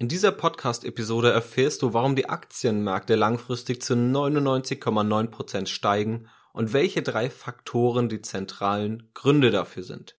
In 0.00 0.08
dieser 0.08 0.32
Podcast-Episode 0.32 1.30
erfährst 1.30 1.82
du, 1.82 1.92
warum 1.92 2.16
die 2.16 2.30
Aktienmärkte 2.30 3.16
langfristig 3.16 3.82
zu 3.82 3.92
99,9% 3.92 5.66
steigen 5.66 6.26
und 6.54 6.72
welche 6.72 7.02
drei 7.02 7.28
Faktoren 7.28 8.08
die 8.08 8.22
zentralen 8.22 9.10
Gründe 9.12 9.50
dafür 9.50 9.82
sind. 9.82 10.16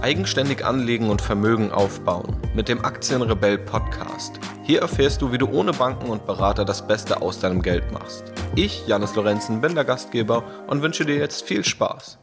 Eigenständig 0.00 0.64
anlegen 0.64 1.10
und 1.10 1.22
Vermögen 1.22 1.72
aufbauen 1.72 2.36
mit 2.54 2.68
dem 2.68 2.84
Aktienrebell 2.84 3.58
Podcast. 3.58 4.38
Hier 4.62 4.82
erfährst 4.82 5.20
du, 5.20 5.32
wie 5.32 5.38
du 5.38 5.48
ohne 5.48 5.72
Banken 5.72 6.08
und 6.08 6.24
Berater 6.24 6.64
das 6.64 6.86
Beste 6.86 7.20
aus 7.20 7.40
deinem 7.40 7.62
Geld 7.62 7.90
machst. 7.90 8.32
Ich, 8.54 8.86
Janis 8.86 9.16
Lorenzen, 9.16 9.60
bin 9.60 9.74
der 9.74 9.84
Gastgeber 9.84 10.44
und 10.68 10.82
wünsche 10.82 11.04
dir 11.04 11.16
jetzt 11.16 11.42
viel 11.42 11.64
Spaß. 11.64 12.20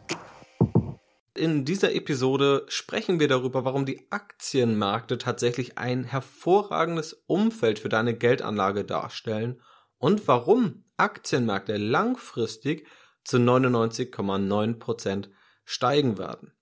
In 1.34 1.63
dieser 1.63 1.95
Episode 1.95 2.66
sprechen 2.68 3.21
wir 3.21 3.29
darüber, 3.29 3.63
warum 3.63 3.86
die 3.86 4.11
Aktienmärkte 4.11 5.18
tatsächlich 5.18 5.77
ein 5.77 6.04
hervorragendes 6.04 7.23
Umfeld 7.25 7.80
für 7.80 7.88
deine 7.88 8.17
Geldanlage 8.17 8.84
darstellen 8.84 9.62
und 9.98 10.27
warum 10.27 10.84
Aktienmärkte 10.98 11.77
langfristig 11.77 12.85
zu 13.23 13.38
99,9% 13.38 15.30
steigen 15.63 16.17
werden. 16.17 16.54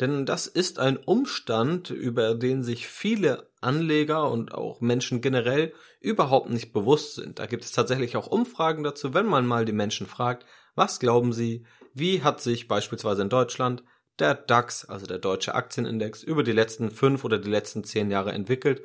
Denn 0.00 0.26
das 0.26 0.48
ist 0.48 0.80
ein 0.80 0.96
Umstand, 0.96 1.90
über 1.90 2.34
den 2.34 2.64
sich 2.64 2.88
viele 2.88 3.52
Anleger 3.60 4.30
und 4.30 4.52
auch 4.52 4.80
Menschen 4.80 5.20
generell 5.20 5.72
überhaupt 6.00 6.50
nicht 6.50 6.72
bewusst 6.72 7.14
sind. 7.14 7.38
Da 7.38 7.46
gibt 7.46 7.62
es 7.62 7.70
tatsächlich 7.70 8.16
auch 8.16 8.26
Umfragen 8.26 8.82
dazu, 8.82 9.14
wenn 9.14 9.26
man 9.26 9.46
mal 9.46 9.64
die 9.64 9.72
Menschen 9.72 10.08
fragt, 10.08 10.44
was 10.74 11.00
glauben 11.00 11.32
sie, 11.32 11.64
wie 11.94 12.22
hat 12.22 12.40
sich 12.40 12.68
beispielsweise 12.68 13.22
in 13.22 13.28
Deutschland 13.28 13.84
der 14.18 14.34
DAX, 14.34 14.84
also 14.84 15.06
der 15.06 15.18
deutsche 15.18 15.54
Aktienindex, 15.54 16.22
über 16.22 16.42
die 16.42 16.52
letzten 16.52 16.90
fünf 16.90 17.24
oder 17.24 17.38
die 17.38 17.50
letzten 17.50 17.84
zehn 17.84 18.10
Jahre 18.10 18.32
entwickelt. 18.32 18.82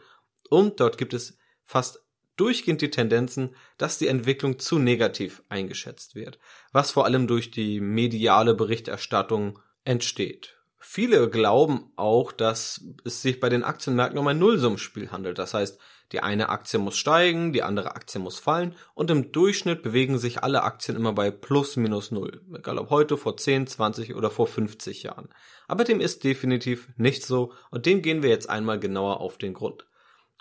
Und 0.49 0.79
dort 0.79 0.97
gibt 0.97 1.13
es 1.13 1.37
fast 1.63 2.03
durchgehend 2.37 2.81
die 2.81 2.91
Tendenzen, 2.91 3.55
dass 3.77 3.97
die 3.97 4.07
Entwicklung 4.07 4.59
zu 4.59 4.79
negativ 4.79 5.43
eingeschätzt 5.49 6.15
wird, 6.15 6.39
was 6.71 6.91
vor 6.91 7.05
allem 7.05 7.27
durch 7.27 7.51
die 7.51 7.81
mediale 7.81 8.53
Berichterstattung 8.53 9.59
entsteht. 9.83 10.55
Viele 10.79 11.29
glauben 11.29 11.91
auch, 11.95 12.31
dass 12.31 12.85
es 13.03 13.21
sich 13.21 13.39
bei 13.39 13.49
den 13.49 13.63
Aktienmärkten 13.63 14.19
um 14.19 14.27
ein 14.27 14.39
Nullsummspiel 14.39 15.11
handelt. 15.11 15.39
Das 15.39 15.53
heißt, 15.53 15.79
die 16.11 16.21
eine 16.21 16.49
Aktie 16.49 16.79
muss 16.79 16.97
steigen, 16.97 17.51
die 17.51 17.63
andere 17.63 17.95
Aktie 17.95 18.19
muss 18.19 18.39
fallen 18.39 18.75
und 18.93 19.11
im 19.11 19.31
Durchschnitt 19.31 19.83
bewegen 19.83 20.17
sich 20.17 20.43
alle 20.43 20.63
Aktien 20.63 20.95
immer 20.95 21.13
bei 21.13 21.31
plus 21.31 21.75
minus 21.75 22.11
null. 22.11 22.41
Egal 22.53 22.77
ob 22.77 22.89
heute, 22.89 23.17
vor 23.17 23.35
10, 23.37 23.67
20 23.67 24.15
oder 24.15 24.29
vor 24.29 24.47
50 24.47 25.03
Jahren. 25.03 25.29
Aber 25.67 25.83
dem 25.83 25.99
ist 25.99 26.23
definitiv 26.23 26.87
nicht 26.95 27.25
so 27.25 27.53
und 27.71 27.85
dem 27.85 28.01
gehen 28.01 28.23
wir 28.23 28.29
jetzt 28.29 28.49
einmal 28.49 28.79
genauer 28.79 29.19
auf 29.19 29.37
den 29.37 29.53
Grund. 29.53 29.85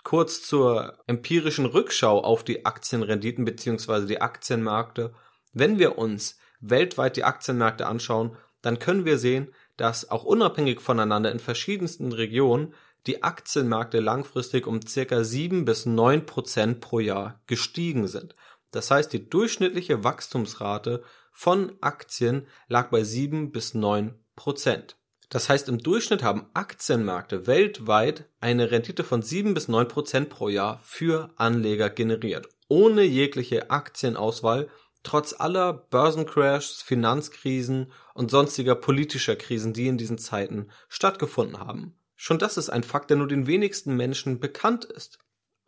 Kurz 0.03 0.41
zur 0.41 0.97
empirischen 1.07 1.65
Rückschau 1.65 2.21
auf 2.21 2.43
die 2.45 2.65
Aktienrenditen 2.65 3.43
bzw. 3.43 4.05
die 4.05 4.21
Aktienmärkte. 4.21 5.13
Wenn 5.51 5.79
wir 5.79 5.97
uns 5.97 6.39
weltweit 6.61 7.17
die 7.17 7.25
Aktienmärkte 7.25 7.87
anschauen, 7.87 8.37
dann 8.61 8.79
können 8.79 9.05
wir 9.05 9.17
sehen, 9.17 9.53
dass 9.75 10.09
auch 10.09 10.23
unabhängig 10.23 10.79
voneinander 10.81 11.31
in 11.31 11.39
verschiedensten 11.39 12.11
Regionen 12.11 12.73
die 13.05 13.23
Aktienmärkte 13.23 13.99
langfristig 13.99 14.67
um 14.67 14.85
circa 14.85 15.23
7 15.23 15.65
bis 15.65 15.85
9 15.85 16.25
Prozent 16.25 16.81
pro 16.81 16.99
Jahr 16.99 17.41
gestiegen 17.47 18.07
sind. 18.07 18.35
Das 18.71 18.91
heißt, 18.91 19.13
die 19.13 19.29
durchschnittliche 19.29 20.03
Wachstumsrate 20.03 21.03
von 21.31 21.73
Aktien 21.81 22.47
lag 22.67 22.89
bei 22.89 23.03
7 23.03 23.51
bis 23.51 23.73
9 23.73 24.15
Prozent. 24.35 24.97
Das 25.29 25.49
heißt, 25.49 25.67
im 25.67 25.79
Durchschnitt 25.79 26.23
haben 26.23 26.49
Aktienmärkte 26.53 27.47
weltweit 27.47 28.29
eine 28.39 28.71
Rendite 28.71 29.03
von 29.03 29.21
7 29.21 29.53
bis 29.53 29.67
9 29.67 29.87
Prozent 29.87 30.29
pro 30.29 30.47
Jahr 30.47 30.79
für 30.83 31.29
Anleger 31.35 31.89
generiert, 31.89 32.47
ohne 32.69 33.03
jegliche 33.03 33.69
Aktienauswahl, 33.69 34.69
trotz 35.03 35.33
aller 35.37 35.73
Börsencrashs, 35.73 36.81
Finanzkrisen 36.81 37.91
und 38.13 38.31
sonstiger 38.31 38.75
politischer 38.75 39.35
Krisen, 39.35 39.73
die 39.73 39.87
in 39.87 39.97
diesen 39.97 40.17
Zeiten 40.17 40.69
stattgefunden 40.87 41.59
haben. 41.59 41.96
Schon 42.17 42.39
das 42.39 42.57
ist 42.57 42.69
ein 42.69 42.83
Fakt, 42.83 43.11
der 43.11 43.17
nur 43.17 43.27
den 43.27 43.45
wenigsten 43.45 43.95
Menschen 43.95 44.39
bekannt 44.39 44.85
ist. 44.85 45.19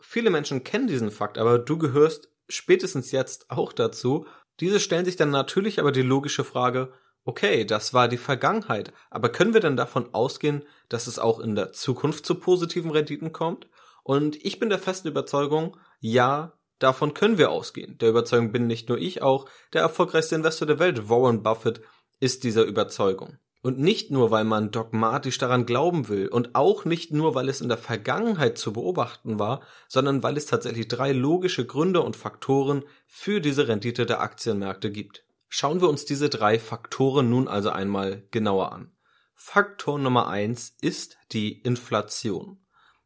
Viele 0.02 0.32
Menschen 0.32 0.64
kennen 0.64 0.88
diesen 0.88 1.12
Fakt, 1.12 1.38
aber 1.38 1.60
du 1.60 1.78
gehörst 1.78 2.32
spätestens 2.50 3.12
jetzt 3.12 3.52
auch 3.52 3.72
dazu. 3.72 4.26
Diese 4.60 4.80
stellen 4.80 5.06
sich 5.06 5.16
dann 5.16 5.30
natürlich 5.30 5.80
aber 5.80 5.92
die 5.92 6.02
logische 6.02 6.44
Frage, 6.44 6.92
okay, 7.24 7.66
das 7.66 7.94
war 7.94 8.08
die 8.08 8.18
Vergangenheit, 8.18 8.92
aber 9.12 9.30
können 9.30 9.54
wir 9.54 9.62
denn 9.62 9.78
davon 9.78 10.14
ausgehen, 10.14 10.66
dass 10.90 11.06
es 11.06 11.20
auch 11.20 11.40
in 11.40 11.56
der 11.56 11.72
Zukunft 11.72 12.26
zu 12.26 12.36
positiven 12.36 12.90
Renditen 12.90 13.32
kommt? 13.32 13.68
Und 14.04 14.44
ich 14.44 14.58
bin 14.58 14.70
der 14.70 14.80
festen 14.80 15.10
Überzeugung, 15.10 15.78
ja, 16.00 16.58
davon 16.80 17.14
können 17.14 17.38
wir 17.38 17.52
ausgehen. 17.52 18.00
Der 18.00 18.10
Überzeugung 18.10 18.52
bin 18.52 18.66
nicht 18.66 18.90
nur 18.90 18.98
ich, 18.98 19.22
auch 19.22 19.48
der 19.74 19.82
erfolgreichste 19.82 20.34
Investor 20.34 20.66
der 20.68 20.80
Welt, 20.80 21.10
Warren 21.10 21.44
Buffett, 21.44 21.82
ist 22.20 22.44
dieser 22.44 22.64
Überzeugung. 22.64 23.38
Und 23.62 23.78
nicht 23.78 24.10
nur, 24.10 24.32
weil 24.32 24.46
man 24.46 24.72
dogmatisch 24.72 25.38
daran 25.38 25.66
glauben 25.66 26.08
will 26.08 26.30
und 26.30 26.56
auch 26.56 26.86
nicht 26.86 27.12
nur, 27.12 27.36
weil 27.36 27.50
es 27.50 27.60
in 27.60 27.68
der 27.68 27.78
Vergangenheit 27.78 28.58
zu 28.58 28.72
beobachten 28.72 29.38
war, 29.38 29.62
sondern 29.90 30.24
weil 30.24 30.38
es 30.38 30.46
tatsächlich 30.46 30.88
drei 30.88 31.12
logische 31.12 31.66
Gründe 31.66 32.02
und 32.02 32.16
Faktoren 32.16 32.84
für 33.06 33.42
diese 33.42 33.68
Rendite 33.68 34.06
der 34.06 34.22
Aktienmärkte 34.22 34.92
gibt. 34.92 35.26
Schauen 35.50 35.82
wir 35.82 35.90
uns 35.90 36.06
diese 36.06 36.30
drei 36.30 36.58
Faktoren 36.58 37.30
nun 37.30 37.48
also 37.50 37.70
einmal 37.70 38.24
genauer 38.32 38.72
an. 38.72 38.92
Faktor 39.36 40.00
Nummer 40.00 40.28
eins 40.28 40.76
ist 40.82 41.18
die 41.32 41.60
Inflation. 41.62 42.60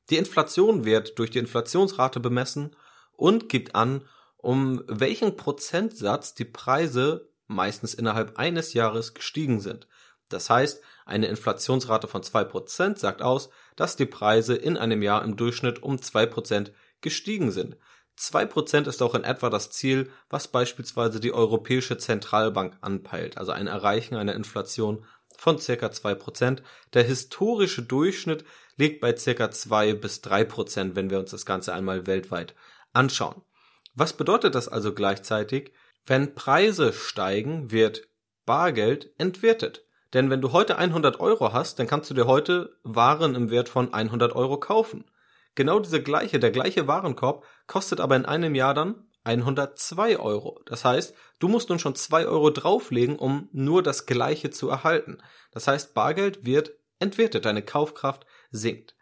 Die 0.09 0.18
Inflation 0.18 0.85
wird 0.85 1.18
durch 1.18 1.31
die 1.31 1.40
Inflationsrate 1.40 2.20
bemessen 2.20 2.75
und 3.14 3.50
gibt 3.50 3.75
an, 3.75 4.03
um 4.38 4.84
welchen 4.88 5.38
Prozentsatz 5.38 6.35
die 6.35 6.46
Preise 6.46 7.30
meistens 7.47 7.94
innerhalb 7.94 8.38
eines 8.38 8.74
Jahres 8.74 9.14
gestiegen 9.14 9.59
sind. 9.59 9.88
Das 10.34 10.50
heißt, 10.50 10.82
eine 11.06 11.28
Inflationsrate 11.28 12.08
von 12.08 12.22
2% 12.22 12.98
sagt 12.98 13.22
aus, 13.22 13.50
dass 13.76 13.96
die 13.96 14.06
Preise 14.06 14.56
in 14.56 14.78
einem 14.78 15.02
Jahr 15.02 15.24
im 15.24 15.36
Durchschnitt 15.36 15.84
um 15.84 15.98
2% 15.98 16.72
gestiegen 17.02 17.52
sind. 17.52 17.78
2% 18.18 18.88
ist 18.88 19.02
auch 19.02 19.16
in 19.16 19.24
etwa 19.24 19.50
das 19.50 19.72
Ziel, 19.72 20.12
was 20.30 20.48
beispielsweise 20.48 21.20
die 21.20 21.34
Europäische 21.34 21.98
Zentralbank 21.98 22.78
anpeilt, 22.82 23.38
also 23.38 23.52
ein 23.52 23.68
Erreichen 23.68 24.16
einer 24.16 24.36
Inflation 24.36 25.06
von 25.36 25.58
circa 25.60 25.88
2%. 25.88 26.62
Der 26.94 27.04
historische 27.04 27.82
Durchschnitt 27.82 28.46
liegt 28.78 29.02
bei 29.02 29.16
circa 29.16 29.52
2 29.52 29.94
bis 29.94 30.22
3%, 30.24 30.96
wenn 30.96 31.10
wir 31.10 31.20
uns 31.20 31.32
das 31.32 31.46
Ganze 31.46 31.74
einmal 31.74 32.06
weltweit 32.06 32.56
anschauen. 32.94 33.42
Was 33.96 34.14
bedeutet 34.14 34.56
das 34.56 34.68
also 34.68 34.94
gleichzeitig? 34.94 35.74
Wenn 36.06 36.36
Preise 36.36 36.94
steigen, 36.94 37.72
wird 37.72 38.08
Bargeld 38.46 39.12
entwertet. 39.18 39.86
Denn 40.13 40.29
wenn 40.29 40.41
du 40.41 40.51
heute 40.51 40.78
100 40.78 41.19
Euro 41.19 41.53
hast, 41.53 41.79
dann 41.79 41.88
kannst 41.88 42.09
du 42.09 42.13
dir 42.13 42.28
heute 42.28 42.78
Waren 42.84 43.35
im 43.35 43.50
Wert 43.50 43.69
von 43.69 43.94
100 43.94 44.35
Euro 44.35 44.57
kaufen. 44.57 45.06
Genau 45.56 45.79
diese 45.79 46.01
gleiche, 46.01 46.40
der 46.40 46.51
gleiche 46.51 46.88
Warenkorb 46.88 47.46
kostet 47.68 48.00
aber 48.00 48.16
in 48.16 48.25
einem 48.25 48.56
Jahr 48.56 48.73
dann 48.73 49.07
102 49.23 50.19
Euro. 50.19 50.62
Das 50.66 50.84
heißt, 50.85 51.16
du 51.40 51.47
musst 51.47 51.69
nun 51.69 51.79
schon 51.79 51.96
2 51.96 52.28
Euro 52.28 52.50
drauflegen, 52.50 53.18
um 53.18 53.50
nur 53.52 53.81
das 53.81 54.06
gleiche 54.06 54.50
zu 54.50 54.69
erhalten. 54.69 55.18
Das 55.52 55.68
heißt, 55.68 55.94
Bargeld 55.94 56.46
wird 56.46 56.73
entwertet, 57.00 57.46
deine 57.46 57.62
Kaufkraft 57.62 58.25
sinkt. 58.52 58.96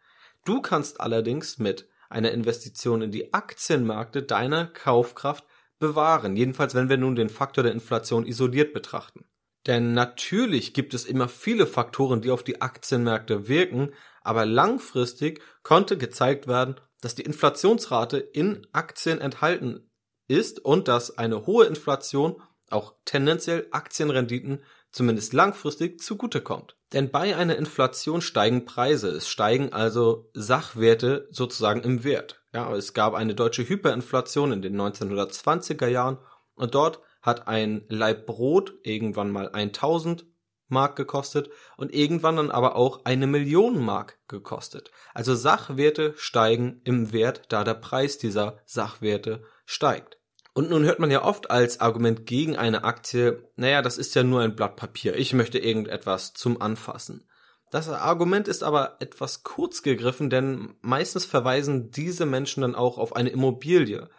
Du 0.46 0.62
kannst 0.62 1.02
allerdings 1.02 1.58
mit 1.58 1.88
einer 2.10 2.32
Investition 2.32 3.02
in 3.02 3.12
die 3.12 3.34
Aktienmärkte 3.34 4.24
deine 4.24 4.68
Kaufkraft 4.74 5.46
bewahren. 5.80 6.36
Jedenfalls, 6.36 6.76
wenn 6.76 6.90
wir 6.90 6.98
nun 6.98 7.16
den 7.16 7.30
Faktor 7.30 7.64
der 7.64 7.74
Inflation 7.74 8.26
isoliert 8.26 8.74
betrachten. 8.74 9.26
Denn 9.68 9.94
natürlich 9.94 10.74
gibt 10.74 10.94
es 10.94 11.06
immer 11.06 11.28
viele 11.28 11.68
Faktoren, 11.68 12.22
die 12.22 12.32
auf 12.32 12.44
die 12.44 12.62
Aktienmärkte 12.62 13.48
wirken, 13.48 13.94
aber 14.22 14.46
langfristig 14.46 15.42
konnte 15.64 15.98
gezeigt 15.98 16.48
werden, 16.48 16.76
dass 17.02 17.16
die 17.16 17.24
Inflationsrate 17.24 18.18
in 18.18 18.66
Aktien 18.72 19.20
enthalten 19.20 19.90
ist 20.28 20.64
und 20.64 20.88
dass 20.88 21.18
eine 21.18 21.46
hohe 21.46 21.66
Inflation 21.66 22.42
auch 22.70 22.96
tendenziell 23.06 23.68
Aktienrenditen 23.72 24.64
zumindest 24.92 25.34
langfristig 25.34 26.02
zugutekommt. 26.02 26.76
Denn 26.94 27.12
bei 27.12 27.36
einer 27.36 27.58
Inflation 27.58 28.22
steigen 28.22 28.66
Preise, 28.66 29.10
es 29.10 29.28
steigen 29.28 29.72
also 29.74 30.30
Sachwerte 30.34 31.28
sozusagen 31.32 31.82
im 31.82 32.04
Wert. 32.04 32.42
Ja, 32.54 32.74
es 32.76 32.94
gab 32.94 33.14
eine 33.14 33.36
deutsche 33.36 33.68
Hyperinflation 33.68 34.52
in 34.52 34.62
den 34.62 34.80
1920er 34.80 35.88
Jahren 35.88 36.18
und 36.56 36.76
dort 36.76 37.02
hat 37.22 37.48
ein 37.48 37.86
Laib 37.88 38.26
Brot 38.26 38.74
irgendwann 38.84 39.32
mal 39.32 39.50
1000 39.52 40.26
Mark 40.68 40.96
gekostet 40.96 41.50
und 41.78 41.94
irgendwann 41.94 42.38
dann 42.38 42.50
aber 42.50 42.76
auch 42.76 43.06
eine 43.06 43.28
Million 43.28 43.84
Mark 43.84 44.20
gekostet. 44.28 44.92
Also 45.14 45.36
Sachwerte 45.36 46.14
steigen 46.18 46.82
im 46.86 47.12
Wert, 47.12 47.44
da 47.50 47.64
der 47.64 47.74
Preis 47.76 48.18
dieser 48.18 48.60
Sachwerte 48.66 49.44
steigt. 49.66 50.18
Und 50.54 50.70
nun 50.70 50.84
hört 50.84 51.00
man 51.00 51.12
ja 51.12 51.24
oft 51.24 51.52
als 51.52 51.80
Argument 51.80 52.26
gegen 52.26 52.58
eine 52.58 52.84
Aktie, 52.84 53.50
naja, 53.56 53.82
das 53.82 53.98
ist 53.98 54.16
ja 54.16 54.24
nur 54.24 54.42
ein 54.42 54.56
Blatt 54.56 54.76
Papier, 54.76 55.16
ich 55.16 55.34
möchte 55.34 55.60
irgendetwas 55.60 56.34
zum 56.34 56.62
Anfassen. 56.62 57.28
Das 57.70 57.88
Argument 57.88 58.50
ist 58.50 58.64
aber 58.64 58.98
etwas 59.00 59.44
kurz 59.44 59.82
gegriffen, 59.82 60.30
denn 60.30 60.76
meistens 60.82 61.24
verweisen 61.24 61.90
diese 61.90 62.26
Menschen 62.26 62.62
dann 62.62 62.76
auch 62.76 62.98
auf 62.98 63.16
eine 63.16 63.30
Immobilie. 63.30 64.10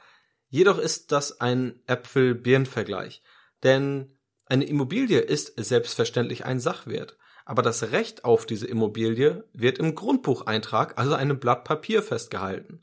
Jedoch 0.53 0.77
ist 0.77 1.13
das 1.13 1.41
ein 1.41 1.81
Äpfel-Birnen-Vergleich, 1.87 3.23
denn 3.63 4.19
eine 4.45 4.67
Immobilie 4.67 5.19
ist 5.19 5.55
selbstverständlich 5.57 6.45
ein 6.45 6.61
Sachwert, 6.61 7.17
aber 7.47 7.63
das 7.63 7.91
Recht 7.91 8.27
auf 8.27 8.45
diese 8.45 8.67
Immobilie 8.67 9.49
wird 9.55 9.79
im 9.79 9.95
Grundbucheintrag, 9.95 10.99
also 10.99 11.15
einem 11.15 11.41
Blatt 11.41 11.65
Papier 11.65 12.03
festgehalten. 12.03 12.81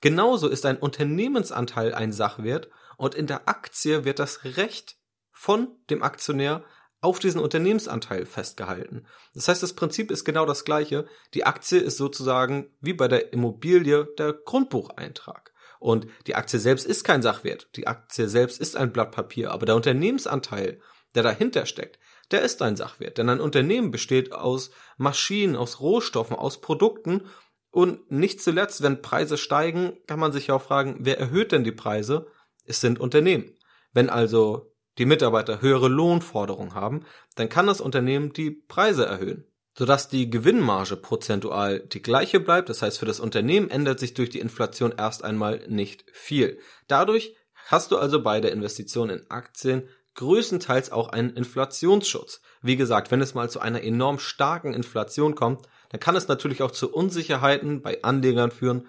Genauso 0.00 0.46
ist 0.46 0.64
ein 0.64 0.76
Unternehmensanteil 0.76 1.92
ein 1.92 2.12
Sachwert 2.12 2.68
und 2.98 3.16
in 3.16 3.26
der 3.26 3.48
Aktie 3.48 4.04
wird 4.04 4.20
das 4.20 4.44
Recht 4.44 4.96
von 5.32 5.74
dem 5.90 6.04
Aktionär 6.04 6.62
auf 7.00 7.18
diesen 7.18 7.40
Unternehmensanteil 7.40 8.26
festgehalten. 8.26 9.06
Das 9.34 9.48
heißt, 9.48 9.64
das 9.64 9.72
Prinzip 9.72 10.12
ist 10.12 10.24
genau 10.24 10.46
das 10.46 10.64
gleiche. 10.64 11.08
Die 11.34 11.42
Aktie 11.42 11.80
ist 11.80 11.96
sozusagen 11.96 12.70
wie 12.80 12.92
bei 12.92 13.08
der 13.08 13.32
Immobilie 13.32 14.06
der 14.18 14.34
Grundbucheintrag. 14.34 15.52
Und 15.80 16.06
die 16.26 16.34
Aktie 16.34 16.58
selbst 16.58 16.86
ist 16.86 17.04
kein 17.04 17.22
Sachwert. 17.22 17.68
Die 17.76 17.86
Aktie 17.86 18.28
selbst 18.28 18.60
ist 18.60 18.76
ein 18.76 18.92
Blatt 18.92 19.12
Papier. 19.12 19.50
Aber 19.52 19.66
der 19.66 19.76
Unternehmensanteil, 19.76 20.80
der 21.14 21.22
dahinter 21.22 21.66
steckt, 21.66 21.98
der 22.30 22.42
ist 22.42 22.60
ein 22.62 22.76
Sachwert. 22.76 23.18
Denn 23.18 23.28
ein 23.28 23.40
Unternehmen 23.40 23.90
besteht 23.90 24.32
aus 24.32 24.70
Maschinen, 24.96 25.56
aus 25.56 25.80
Rohstoffen, 25.80 26.36
aus 26.36 26.60
Produkten. 26.60 27.26
Und 27.70 28.10
nicht 28.10 28.42
zuletzt, 28.42 28.82
wenn 28.82 29.02
Preise 29.02 29.36
steigen, 29.36 29.98
kann 30.06 30.18
man 30.18 30.32
sich 30.32 30.50
auch 30.50 30.62
fragen, 30.62 30.96
wer 31.00 31.18
erhöht 31.18 31.52
denn 31.52 31.64
die 31.64 31.72
Preise? 31.72 32.26
Es 32.64 32.80
sind 32.80 33.00
Unternehmen. 33.00 33.54
Wenn 33.92 34.10
also 34.10 34.74
die 34.98 35.06
Mitarbeiter 35.06 35.62
höhere 35.62 35.88
Lohnforderungen 35.88 36.74
haben, 36.74 37.04
dann 37.36 37.48
kann 37.48 37.66
das 37.66 37.80
Unternehmen 37.80 38.32
die 38.32 38.50
Preise 38.50 39.06
erhöhen, 39.06 39.44
sodass 39.78 40.08
die 40.08 40.28
Gewinnmarge 40.28 40.96
prozentual 40.96 41.78
die 41.78 42.02
gleiche 42.02 42.40
bleibt. 42.40 42.68
Das 42.68 42.82
heißt, 42.82 42.98
für 42.98 43.06
das 43.06 43.20
Unternehmen 43.20 43.70
ändert 43.70 44.00
sich 44.00 44.12
durch 44.12 44.28
die 44.28 44.40
Inflation 44.40 44.92
erst 44.98 45.22
einmal 45.22 45.64
nicht 45.68 46.04
viel. 46.12 46.58
Dadurch 46.88 47.36
hast 47.66 47.92
du 47.92 47.96
also 47.96 48.20
bei 48.20 48.40
der 48.40 48.50
Investition 48.50 49.08
in 49.08 49.30
Aktien 49.30 49.88
größtenteils 50.14 50.90
auch 50.90 51.10
einen 51.10 51.30
Inflationsschutz. 51.30 52.40
Wie 52.60 52.74
gesagt, 52.74 53.12
wenn 53.12 53.20
es 53.20 53.34
mal 53.34 53.50
zu 53.50 53.60
einer 53.60 53.84
enorm 53.84 54.18
starken 54.18 54.74
Inflation 54.74 55.36
kommt, 55.36 55.68
dann 55.90 56.00
kann 56.00 56.16
es 56.16 56.26
natürlich 56.26 56.60
auch 56.60 56.72
zu 56.72 56.92
Unsicherheiten 56.92 57.80
bei 57.80 58.02
Anlegern 58.02 58.50
führen 58.50 58.88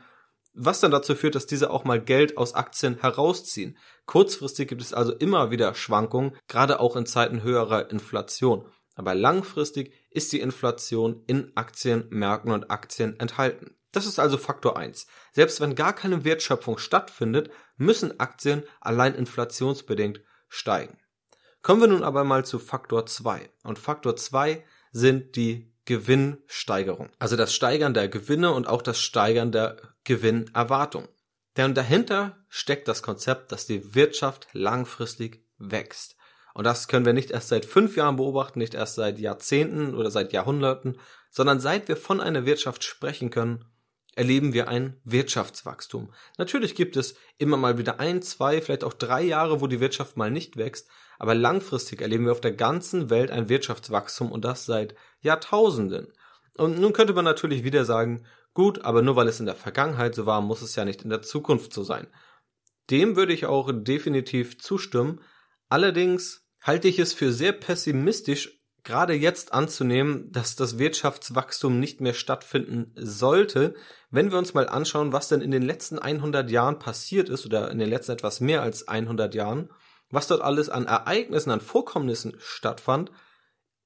was 0.53 0.79
dann 0.79 0.91
dazu 0.91 1.15
führt, 1.15 1.35
dass 1.35 1.45
diese 1.45 1.69
auch 1.69 1.85
mal 1.85 2.01
Geld 2.01 2.37
aus 2.37 2.53
Aktien 2.53 2.99
herausziehen. 2.99 3.77
Kurzfristig 4.05 4.67
gibt 4.67 4.81
es 4.81 4.93
also 4.93 5.13
immer 5.13 5.51
wieder 5.51 5.73
Schwankungen, 5.73 6.35
gerade 6.47 6.79
auch 6.79 6.95
in 6.95 7.05
Zeiten 7.05 7.43
höherer 7.43 7.89
Inflation. 7.91 8.65
Aber 8.99 9.15
langfristig 9.15 9.93
ist 10.09 10.33
die 10.33 10.41
Inflation 10.41 11.23
in 11.25 11.55
Aktienmärkten 11.55 12.51
und 12.51 12.69
Aktien 12.69 13.17
enthalten. 13.17 13.77
Das 13.93 14.05
ist 14.05 14.19
also 14.19 14.37
Faktor 14.37 14.75
1. 14.75 15.07
Selbst 15.31 15.61
wenn 15.61 15.73
gar 15.73 15.93
keine 15.93 16.25
Wertschöpfung 16.25 16.77
stattfindet, 16.77 17.49
müssen 17.77 18.19
Aktien 18.19 18.63
allein 18.81 19.15
inflationsbedingt 19.15 20.19
steigen. 20.49 20.97
Kommen 21.61 21.79
wir 21.79 21.87
nun 21.87 22.03
aber 22.03 22.25
mal 22.25 22.43
zu 22.43 22.59
Faktor 22.59 23.05
2. 23.05 23.49
Und 23.63 23.79
Faktor 23.79 24.17
2 24.17 24.65
sind 24.91 25.37
die 25.37 25.73
Gewinnsteigerung. 25.85 27.09
Also 27.19 27.37
das 27.37 27.53
Steigern 27.53 27.93
der 27.93 28.09
Gewinne 28.09 28.51
und 28.51 28.67
auch 28.67 28.81
das 28.81 28.99
Steigern 28.99 29.53
der 29.53 29.77
Gewinnerwartung. 30.03 31.07
Denn 31.55 31.73
dahinter 31.73 32.45
steckt 32.49 32.89
das 32.89 33.01
Konzept, 33.01 33.53
dass 33.53 33.65
die 33.65 33.95
Wirtschaft 33.95 34.49
langfristig 34.51 35.47
wächst. 35.57 36.17
Und 36.59 36.65
das 36.65 36.89
können 36.89 37.05
wir 37.05 37.13
nicht 37.13 37.31
erst 37.31 37.47
seit 37.47 37.63
fünf 37.63 37.95
Jahren 37.95 38.17
beobachten, 38.17 38.59
nicht 38.59 38.73
erst 38.73 38.95
seit 38.95 39.17
Jahrzehnten 39.17 39.95
oder 39.95 40.11
seit 40.11 40.33
Jahrhunderten, 40.33 40.99
sondern 41.29 41.61
seit 41.61 41.87
wir 41.87 41.95
von 41.95 42.19
einer 42.19 42.45
Wirtschaft 42.45 42.83
sprechen 42.83 43.29
können, 43.29 43.63
erleben 44.13 44.51
wir 44.51 44.67
ein 44.67 44.99
Wirtschaftswachstum. 45.05 46.11
Natürlich 46.37 46.75
gibt 46.75 46.97
es 46.97 47.15
immer 47.37 47.55
mal 47.55 47.77
wieder 47.77 48.01
ein, 48.01 48.21
zwei, 48.21 48.61
vielleicht 48.61 48.83
auch 48.83 48.91
drei 48.91 49.21
Jahre, 49.21 49.61
wo 49.61 49.67
die 49.67 49.79
Wirtschaft 49.79 50.17
mal 50.17 50.31
nicht 50.31 50.57
wächst, 50.57 50.89
aber 51.17 51.33
langfristig 51.33 52.01
erleben 52.01 52.25
wir 52.25 52.33
auf 52.33 52.41
der 52.41 52.51
ganzen 52.51 53.09
Welt 53.09 53.31
ein 53.31 53.47
Wirtschaftswachstum 53.47 54.29
und 54.29 54.43
das 54.43 54.65
seit 54.65 54.95
Jahrtausenden. 55.21 56.11
Und 56.57 56.77
nun 56.77 56.91
könnte 56.91 57.13
man 57.13 57.23
natürlich 57.23 57.63
wieder 57.63 57.85
sagen, 57.85 58.25
Gut, 58.53 58.83
aber 58.83 59.01
nur 59.01 59.15
weil 59.15 59.29
es 59.29 59.39
in 59.39 59.45
der 59.45 59.55
Vergangenheit 59.55 60.13
so 60.13 60.25
war, 60.25 60.41
muss 60.41 60.61
es 60.61 60.75
ja 60.75 60.83
nicht 60.83 61.03
in 61.03 61.09
der 61.09 61.21
Zukunft 61.21 61.71
so 61.71 61.83
sein. 61.83 62.07
Dem 62.89 63.15
würde 63.15 63.31
ich 63.31 63.45
auch 63.45 63.71
definitiv 63.71 64.59
zustimmen. 64.59 65.21
Allerdings 65.69 66.48
halte 66.61 66.87
ich 66.87 66.99
es 66.99 67.13
für 67.13 67.31
sehr 67.31 67.51
pessimistisch, 67.51 68.59
gerade 68.83 69.13
jetzt 69.13 69.53
anzunehmen, 69.53 70.31
dass 70.31 70.55
das 70.55 70.79
Wirtschaftswachstum 70.79 71.79
nicht 71.79 72.01
mehr 72.01 72.13
stattfinden 72.13 72.91
sollte, 72.95 73.75
wenn 74.09 74.31
wir 74.31 74.37
uns 74.37 74.53
mal 74.53 74.67
anschauen, 74.67 75.13
was 75.13 75.27
denn 75.27 75.41
in 75.41 75.51
den 75.51 75.63
letzten 75.63 75.99
100 75.99 76.49
Jahren 76.49 76.79
passiert 76.79 77.29
ist 77.29 77.45
oder 77.45 77.69
in 77.71 77.79
den 77.79 77.89
letzten 77.89 78.13
etwas 78.13 78.39
mehr 78.39 78.61
als 78.61 78.87
100 78.87 79.35
Jahren, 79.35 79.69
was 80.09 80.27
dort 80.27 80.41
alles 80.41 80.69
an 80.69 80.85
Ereignissen, 80.85 81.51
an 81.51 81.61
Vorkommnissen 81.61 82.35
stattfand, 82.39 83.11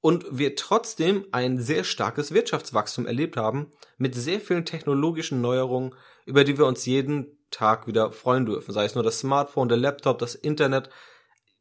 und 0.04 0.26
wir 0.32 0.58
trotzdem 0.58 1.26
ein 1.32 1.60
sehr 1.60 1.86
starkes 1.86 2.34
Wirtschaftswachstum 2.34 3.06
erlebt 3.06 3.38
haben 3.38 3.72
mit 3.98 4.16
sehr 4.16 4.42
vielen 4.42 4.66
technologischen 4.66 5.40
Neuerungen, 5.40 5.96
über 6.26 6.44
die 6.44 6.58
wir 6.58 6.66
uns 6.66 6.86
jeden 6.86 7.38
Tag 7.52 7.88
wieder 7.88 8.12
freuen 8.12 8.46
dürfen. 8.46 8.74
Sei 8.74 8.84
es 8.84 8.96
nur 8.96 9.04
das 9.06 9.20
Smartphone, 9.20 9.70
der 9.70 9.78
Laptop, 9.78 10.20
das 10.20 10.36
Internet, 10.36 10.90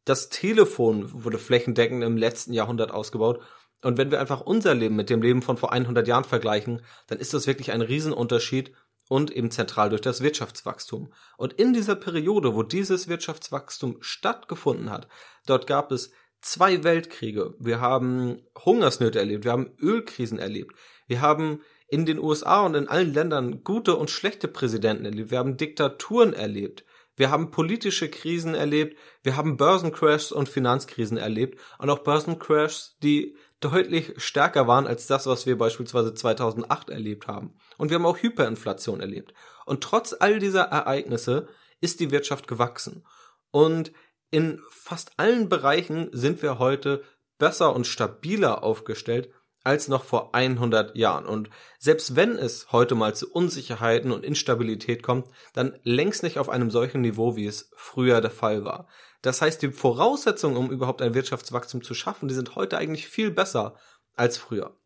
das 0.04 0.28
Telefon 0.28 1.24
wurde 1.24 1.38
flächendeckend 1.38 2.02
im 2.02 2.16
letzten 2.16 2.52
Jahrhundert 2.52 2.90
ausgebaut. 2.90 3.40
Und 3.82 3.98
wenn 3.98 4.10
wir 4.10 4.20
einfach 4.20 4.40
unser 4.40 4.74
Leben 4.74 4.96
mit 4.96 5.10
dem 5.10 5.22
Leben 5.22 5.42
von 5.42 5.56
vor 5.56 5.72
100 5.72 6.06
Jahren 6.06 6.24
vergleichen, 6.24 6.82
dann 7.08 7.18
ist 7.18 7.34
das 7.34 7.46
wirklich 7.46 7.72
ein 7.72 7.82
Riesenunterschied 7.82 8.72
und 9.08 9.30
eben 9.30 9.50
zentral 9.50 9.90
durch 9.90 10.00
das 10.00 10.22
Wirtschaftswachstum. 10.22 11.12
Und 11.36 11.52
in 11.54 11.72
dieser 11.72 11.96
Periode, 11.96 12.54
wo 12.54 12.62
dieses 12.62 13.08
Wirtschaftswachstum 13.08 13.98
stattgefunden 14.00 14.90
hat, 14.90 15.08
dort 15.46 15.66
gab 15.66 15.92
es 15.92 16.12
zwei 16.40 16.82
Weltkriege, 16.82 17.54
wir 17.58 17.80
haben 17.80 18.42
Hungersnöte 18.64 19.18
erlebt, 19.18 19.44
wir 19.44 19.52
haben 19.52 19.72
Ölkrisen 19.80 20.38
erlebt, 20.38 20.74
wir 21.06 21.20
haben 21.20 21.60
in 21.88 22.06
den 22.06 22.18
USA 22.18 22.64
und 22.64 22.74
in 22.74 22.88
allen 22.88 23.12
Ländern 23.12 23.62
gute 23.64 23.96
und 23.96 24.10
schlechte 24.10 24.48
Präsidenten 24.48 25.04
erlebt, 25.04 25.30
wir 25.30 25.38
haben 25.38 25.56
Diktaturen 25.56 26.32
erlebt, 26.32 26.84
wir 27.16 27.30
haben 27.30 27.50
politische 27.50 28.08
Krisen 28.08 28.54
erlebt, 28.54 28.98
wir 29.22 29.36
haben 29.36 29.56
Börsencrashs 29.56 30.32
und 30.32 30.48
Finanzkrisen 30.48 31.16
erlebt 31.16 31.60
und 31.78 31.90
auch 31.90 32.00
Börsencrashs, 32.00 32.96
die 33.02 33.36
deutlich 33.60 34.14
stärker 34.16 34.66
waren 34.66 34.86
als 34.86 35.06
das, 35.06 35.26
was 35.26 35.46
wir 35.46 35.56
beispielsweise 35.56 36.14
2008 36.14 36.90
erlebt 36.90 37.26
haben. 37.26 37.54
Und 37.76 37.90
wir 37.90 37.96
haben 37.96 38.06
auch 38.06 38.18
Hyperinflation 38.18 39.00
erlebt. 39.00 39.34
Und 39.66 39.82
trotz 39.82 40.14
all 40.18 40.38
dieser 40.38 40.62
Ereignisse 40.62 41.48
ist 41.80 42.00
die 42.00 42.10
Wirtschaft 42.10 42.48
gewachsen. 42.48 43.06
Und 43.50 43.92
in 44.30 44.60
fast 44.70 45.12
allen 45.18 45.48
Bereichen 45.48 46.08
sind 46.12 46.42
wir 46.42 46.58
heute 46.58 47.02
besser 47.38 47.74
und 47.74 47.86
stabiler 47.86 48.62
aufgestellt 48.62 49.30
als 49.64 49.88
noch 49.88 50.04
vor 50.04 50.34
100 50.34 50.96
Jahren. 50.96 51.26
Und 51.26 51.50
selbst 51.78 52.16
wenn 52.16 52.36
es 52.36 52.72
heute 52.72 52.94
mal 52.94 53.14
zu 53.14 53.30
Unsicherheiten 53.30 54.12
und 54.12 54.24
Instabilität 54.24 55.02
kommt, 55.02 55.28
dann 55.54 55.78
längst 55.82 56.22
nicht 56.22 56.38
auf 56.38 56.48
einem 56.48 56.70
solchen 56.70 57.00
Niveau, 57.00 57.36
wie 57.36 57.46
es 57.46 57.70
früher 57.76 58.20
der 58.20 58.30
Fall 58.30 58.64
war. 58.64 58.88
Das 59.22 59.40
heißt, 59.40 59.62
die 59.62 59.70
Voraussetzungen, 59.70 60.56
um 60.56 60.70
überhaupt 60.70 61.00
ein 61.00 61.14
Wirtschaftswachstum 61.14 61.82
zu 61.82 61.94
schaffen, 61.94 62.28
die 62.28 62.34
sind 62.34 62.56
heute 62.56 62.76
eigentlich 62.76 63.06
viel 63.06 63.30
besser 63.30 63.76
als 64.16 64.36
früher. 64.36 64.76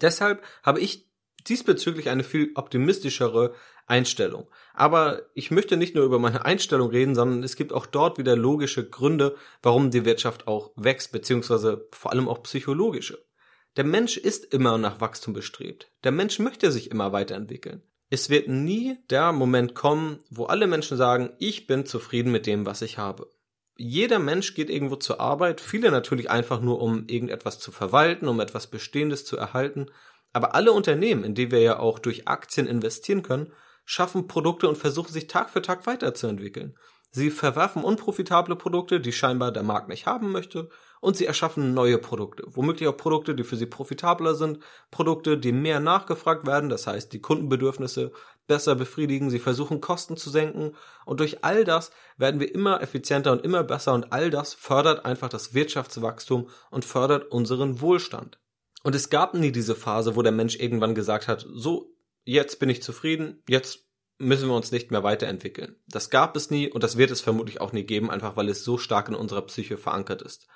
Deshalb 0.00 0.42
habe 0.62 0.80
ich 0.80 1.06
diesbezüglich 1.46 2.08
eine 2.08 2.24
viel 2.24 2.50
optimistischere 2.54 3.54
Einstellung. 3.86 4.48
Aber 4.74 5.22
ich 5.34 5.50
möchte 5.50 5.76
nicht 5.76 5.94
nur 5.94 6.04
über 6.04 6.18
meine 6.18 6.44
Einstellung 6.44 6.90
reden, 6.90 7.14
sondern 7.14 7.42
es 7.44 7.54
gibt 7.54 7.72
auch 7.72 7.86
dort 7.86 8.18
wieder 8.18 8.34
logische 8.34 8.88
Gründe, 8.88 9.36
warum 9.62 9.90
die 9.90 10.04
Wirtschaft 10.04 10.48
auch 10.48 10.72
wächst, 10.74 11.12
beziehungsweise 11.12 11.86
vor 11.92 12.12
allem 12.12 12.28
auch 12.28 12.42
psychologische. 12.42 13.25
Der 13.76 13.84
Mensch 13.84 14.16
ist 14.16 14.54
immer 14.54 14.78
nach 14.78 15.00
Wachstum 15.02 15.34
bestrebt. 15.34 15.90
Der 16.02 16.12
Mensch 16.12 16.38
möchte 16.38 16.72
sich 16.72 16.90
immer 16.90 17.12
weiterentwickeln. 17.12 17.82
Es 18.08 18.30
wird 18.30 18.48
nie 18.48 18.96
der 19.10 19.32
Moment 19.32 19.74
kommen, 19.74 20.20
wo 20.30 20.46
alle 20.46 20.66
Menschen 20.66 20.96
sagen, 20.96 21.30
ich 21.38 21.66
bin 21.66 21.84
zufrieden 21.84 22.32
mit 22.32 22.46
dem, 22.46 22.64
was 22.64 22.80
ich 22.80 22.96
habe. 22.96 23.30
Jeder 23.76 24.18
Mensch 24.18 24.54
geht 24.54 24.70
irgendwo 24.70 24.96
zur 24.96 25.20
Arbeit, 25.20 25.60
viele 25.60 25.90
natürlich 25.90 26.30
einfach 26.30 26.62
nur, 26.62 26.80
um 26.80 27.06
irgendetwas 27.08 27.58
zu 27.58 27.70
verwalten, 27.70 28.28
um 28.28 28.40
etwas 28.40 28.68
Bestehendes 28.68 29.26
zu 29.26 29.36
erhalten, 29.36 29.90
aber 30.32 30.54
alle 30.54 30.72
Unternehmen, 30.72 31.24
in 31.24 31.34
die 31.34 31.50
wir 31.50 31.60
ja 31.60 31.78
auch 31.78 31.98
durch 31.98 32.28
Aktien 32.28 32.66
investieren 32.66 33.22
können, 33.22 33.52
schaffen 33.84 34.28
Produkte 34.28 34.68
und 34.68 34.78
versuchen 34.78 35.12
sich 35.12 35.26
Tag 35.26 35.50
für 35.50 35.60
Tag 35.60 35.86
weiterzuentwickeln. 35.86 36.78
Sie 37.10 37.30
verwerfen 37.30 37.84
unprofitable 37.84 38.56
Produkte, 38.56 39.00
die 39.00 39.12
scheinbar 39.12 39.52
der 39.52 39.62
Markt 39.62 39.88
nicht 39.88 40.06
haben 40.06 40.32
möchte, 40.32 40.70
und 41.00 41.16
sie 41.16 41.26
erschaffen 41.26 41.74
neue 41.74 41.98
Produkte, 41.98 42.44
womöglich 42.48 42.88
auch 42.88 42.96
Produkte, 42.96 43.34
die 43.34 43.44
für 43.44 43.56
sie 43.56 43.66
profitabler 43.66 44.34
sind, 44.34 44.60
Produkte, 44.90 45.38
die 45.38 45.52
mehr 45.52 45.80
nachgefragt 45.80 46.46
werden, 46.46 46.68
das 46.68 46.86
heißt 46.86 47.12
die 47.12 47.20
Kundenbedürfnisse 47.20 48.12
besser 48.46 48.74
befriedigen, 48.74 49.30
sie 49.30 49.38
versuchen 49.38 49.80
Kosten 49.80 50.16
zu 50.16 50.30
senken 50.30 50.76
und 51.04 51.20
durch 51.20 51.44
all 51.44 51.64
das 51.64 51.90
werden 52.16 52.40
wir 52.40 52.54
immer 52.54 52.80
effizienter 52.80 53.32
und 53.32 53.44
immer 53.44 53.64
besser 53.64 53.94
und 53.94 54.12
all 54.12 54.30
das 54.30 54.54
fördert 54.54 55.04
einfach 55.04 55.28
das 55.28 55.54
Wirtschaftswachstum 55.54 56.48
und 56.70 56.84
fördert 56.84 57.30
unseren 57.30 57.80
Wohlstand. 57.80 58.38
Und 58.82 58.94
es 58.94 59.10
gab 59.10 59.34
nie 59.34 59.50
diese 59.50 59.74
Phase, 59.74 60.14
wo 60.14 60.22
der 60.22 60.32
Mensch 60.32 60.56
irgendwann 60.56 60.94
gesagt 60.94 61.26
hat, 61.26 61.44
so, 61.52 61.96
jetzt 62.24 62.60
bin 62.60 62.68
ich 62.68 62.82
zufrieden, 62.82 63.42
jetzt 63.48 63.86
müssen 64.18 64.48
wir 64.48 64.54
uns 64.54 64.72
nicht 64.72 64.90
mehr 64.90 65.02
weiterentwickeln. 65.02 65.76
Das 65.88 66.10
gab 66.10 66.36
es 66.36 66.50
nie 66.50 66.70
und 66.70 66.82
das 66.82 66.96
wird 66.96 67.10
es 67.10 67.20
vermutlich 67.20 67.60
auch 67.60 67.72
nie 67.72 67.84
geben, 67.84 68.10
einfach 68.10 68.36
weil 68.36 68.48
es 68.48 68.64
so 68.64 68.78
stark 68.78 69.08
in 69.08 69.14
unserer 69.14 69.42
Psyche 69.42 69.76
verankert 69.76 70.22
ist. 70.22 70.46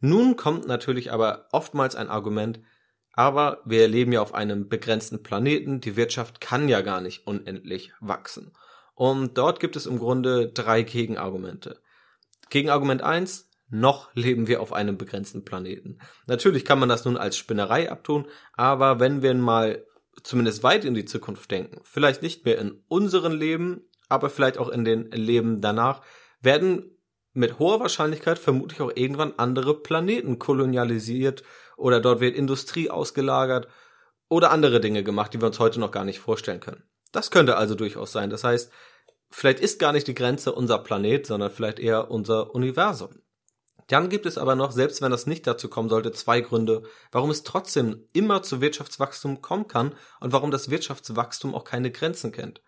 Nun 0.00 0.36
kommt 0.36 0.66
natürlich 0.66 1.12
aber 1.12 1.48
oftmals 1.52 1.94
ein 1.94 2.08
Argument, 2.08 2.60
aber 3.12 3.60
wir 3.64 3.86
leben 3.86 4.12
ja 4.12 4.22
auf 4.22 4.34
einem 4.34 4.68
begrenzten 4.68 5.22
Planeten, 5.22 5.80
die 5.80 5.96
Wirtschaft 5.96 6.40
kann 6.40 6.68
ja 6.68 6.80
gar 6.80 7.00
nicht 7.00 7.26
unendlich 7.26 7.92
wachsen. 8.00 8.52
Und 8.94 9.36
dort 9.36 9.60
gibt 9.60 9.76
es 9.76 9.86
im 9.86 9.98
Grunde 9.98 10.48
drei 10.52 10.82
Gegenargumente. 10.82 11.80
Gegenargument 12.48 13.02
eins: 13.02 13.50
noch 13.68 14.14
leben 14.14 14.46
wir 14.48 14.60
auf 14.60 14.72
einem 14.72 14.98
begrenzten 14.98 15.44
Planeten. 15.44 15.98
Natürlich 16.26 16.64
kann 16.64 16.78
man 16.78 16.88
das 16.88 17.04
nun 17.04 17.16
als 17.16 17.36
Spinnerei 17.36 17.90
abtun, 17.90 18.26
aber 18.54 19.00
wenn 19.00 19.22
wir 19.22 19.32
mal 19.34 19.84
zumindest 20.22 20.62
weit 20.62 20.84
in 20.84 20.94
die 20.94 21.04
Zukunft 21.04 21.50
denken, 21.50 21.80
vielleicht 21.84 22.22
nicht 22.22 22.44
mehr 22.44 22.58
in 22.58 22.82
unseren 22.88 23.32
Leben, 23.32 23.82
aber 24.08 24.28
vielleicht 24.28 24.58
auch 24.58 24.68
in 24.68 24.84
den 24.84 25.10
Leben 25.12 25.60
danach, 25.60 26.02
werden 26.40 26.90
mit 27.32 27.58
hoher 27.58 27.80
Wahrscheinlichkeit 27.80 28.38
vermutlich 28.38 28.80
auch 28.80 28.92
irgendwann 28.94 29.34
andere 29.36 29.80
Planeten 29.80 30.38
kolonialisiert 30.38 31.42
oder 31.76 32.00
dort 32.00 32.20
wird 32.20 32.36
Industrie 32.36 32.90
ausgelagert 32.90 33.68
oder 34.28 34.50
andere 34.50 34.80
Dinge 34.80 35.02
gemacht, 35.02 35.32
die 35.32 35.40
wir 35.40 35.46
uns 35.46 35.58
heute 35.58 35.80
noch 35.80 35.90
gar 35.90 36.04
nicht 36.04 36.20
vorstellen 36.20 36.60
können. 36.60 36.84
Das 37.12 37.30
könnte 37.30 37.56
also 37.56 37.74
durchaus 37.74 38.12
sein. 38.12 38.30
Das 38.30 38.44
heißt, 38.44 38.70
vielleicht 39.30 39.60
ist 39.60 39.78
gar 39.78 39.92
nicht 39.92 40.06
die 40.06 40.14
Grenze 40.14 40.52
unser 40.52 40.78
Planet, 40.78 41.26
sondern 41.26 41.50
vielleicht 41.50 41.78
eher 41.78 42.10
unser 42.10 42.54
Universum. 42.54 43.22
Dann 43.88 44.08
gibt 44.08 44.24
es 44.26 44.38
aber 44.38 44.54
noch, 44.54 44.70
selbst 44.70 45.02
wenn 45.02 45.10
das 45.10 45.26
nicht 45.26 45.48
dazu 45.48 45.68
kommen 45.68 45.88
sollte, 45.88 46.12
zwei 46.12 46.40
Gründe, 46.42 46.84
warum 47.10 47.30
es 47.30 47.42
trotzdem 47.42 48.06
immer 48.12 48.40
zu 48.44 48.60
Wirtschaftswachstum 48.60 49.42
kommen 49.42 49.66
kann 49.66 49.96
und 50.20 50.32
warum 50.32 50.52
das 50.52 50.70
Wirtschaftswachstum 50.70 51.56
auch 51.56 51.64
keine 51.64 51.90
Grenzen 51.90 52.30
kennt. 52.30 52.62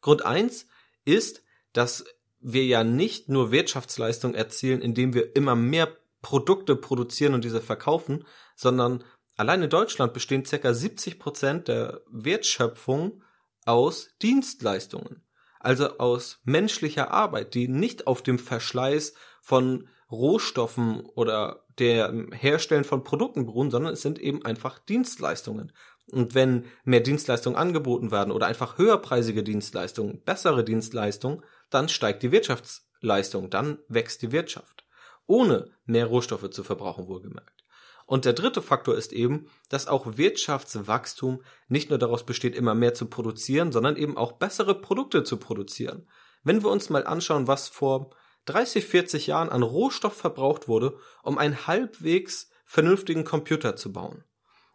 Grund 0.00 0.24
eins 0.24 0.68
ist, 1.04 1.42
dass 1.72 2.04
wir 2.40 2.64
ja 2.64 2.84
nicht 2.84 3.28
nur 3.28 3.50
Wirtschaftsleistung 3.50 4.34
erzielen, 4.34 4.80
indem 4.80 5.14
wir 5.14 5.34
immer 5.36 5.54
mehr 5.54 5.88
Produkte 6.22 6.76
produzieren 6.76 7.34
und 7.34 7.44
diese 7.44 7.60
verkaufen, 7.60 8.24
sondern 8.56 9.04
allein 9.36 9.62
in 9.62 9.70
Deutschland 9.70 10.12
bestehen 10.12 10.44
ca. 10.44 10.74
70 10.74 11.18
Prozent 11.18 11.68
der 11.68 12.02
Wertschöpfung 12.10 13.22
aus 13.64 14.10
Dienstleistungen. 14.22 15.22
Also 15.60 15.98
aus 15.98 16.40
menschlicher 16.44 17.10
Arbeit, 17.10 17.54
die 17.54 17.68
nicht 17.68 18.06
auf 18.06 18.22
dem 18.22 18.38
Verschleiß 18.38 19.14
von 19.42 19.88
Rohstoffen 20.10 21.00
oder 21.00 21.64
der 21.78 22.12
Herstellen 22.32 22.84
von 22.84 23.04
Produkten 23.04 23.46
beruhen, 23.46 23.70
sondern 23.70 23.92
es 23.92 24.02
sind 24.02 24.18
eben 24.18 24.44
einfach 24.44 24.78
Dienstleistungen. 24.78 25.72
Und 26.10 26.34
wenn 26.34 26.64
mehr 26.84 27.00
Dienstleistungen 27.00 27.58
angeboten 27.58 28.10
werden 28.10 28.32
oder 28.32 28.46
einfach 28.46 28.78
höherpreisige 28.78 29.42
Dienstleistungen, 29.42 30.22
bessere 30.24 30.64
Dienstleistungen, 30.64 31.42
dann 31.70 31.88
steigt 31.88 32.22
die 32.22 32.32
Wirtschaftsleistung, 32.32 33.50
dann 33.50 33.78
wächst 33.88 34.22
die 34.22 34.32
Wirtschaft. 34.32 34.84
Ohne 35.26 35.70
mehr 35.84 36.06
Rohstoffe 36.06 36.50
zu 36.50 36.64
verbrauchen, 36.64 37.08
wohlgemerkt. 37.08 37.64
Und 38.06 38.24
der 38.24 38.32
dritte 38.32 38.62
Faktor 38.62 38.96
ist 38.96 39.12
eben, 39.12 39.50
dass 39.68 39.86
auch 39.86 40.16
Wirtschaftswachstum 40.16 41.42
nicht 41.68 41.90
nur 41.90 41.98
daraus 41.98 42.24
besteht, 42.24 42.54
immer 42.54 42.74
mehr 42.74 42.94
zu 42.94 43.06
produzieren, 43.06 43.70
sondern 43.70 43.96
eben 43.96 44.16
auch 44.16 44.32
bessere 44.32 44.74
Produkte 44.74 45.24
zu 45.24 45.36
produzieren. 45.36 46.08
Wenn 46.42 46.62
wir 46.62 46.70
uns 46.70 46.88
mal 46.88 47.06
anschauen, 47.06 47.46
was 47.46 47.68
vor 47.68 48.10
30, 48.46 48.86
40 48.86 49.26
Jahren 49.26 49.50
an 49.50 49.62
Rohstoff 49.62 50.14
verbraucht 50.14 50.68
wurde, 50.68 50.96
um 51.22 51.36
einen 51.36 51.66
halbwegs 51.66 52.50
vernünftigen 52.64 53.24
Computer 53.24 53.76
zu 53.76 53.92
bauen. 53.92 54.24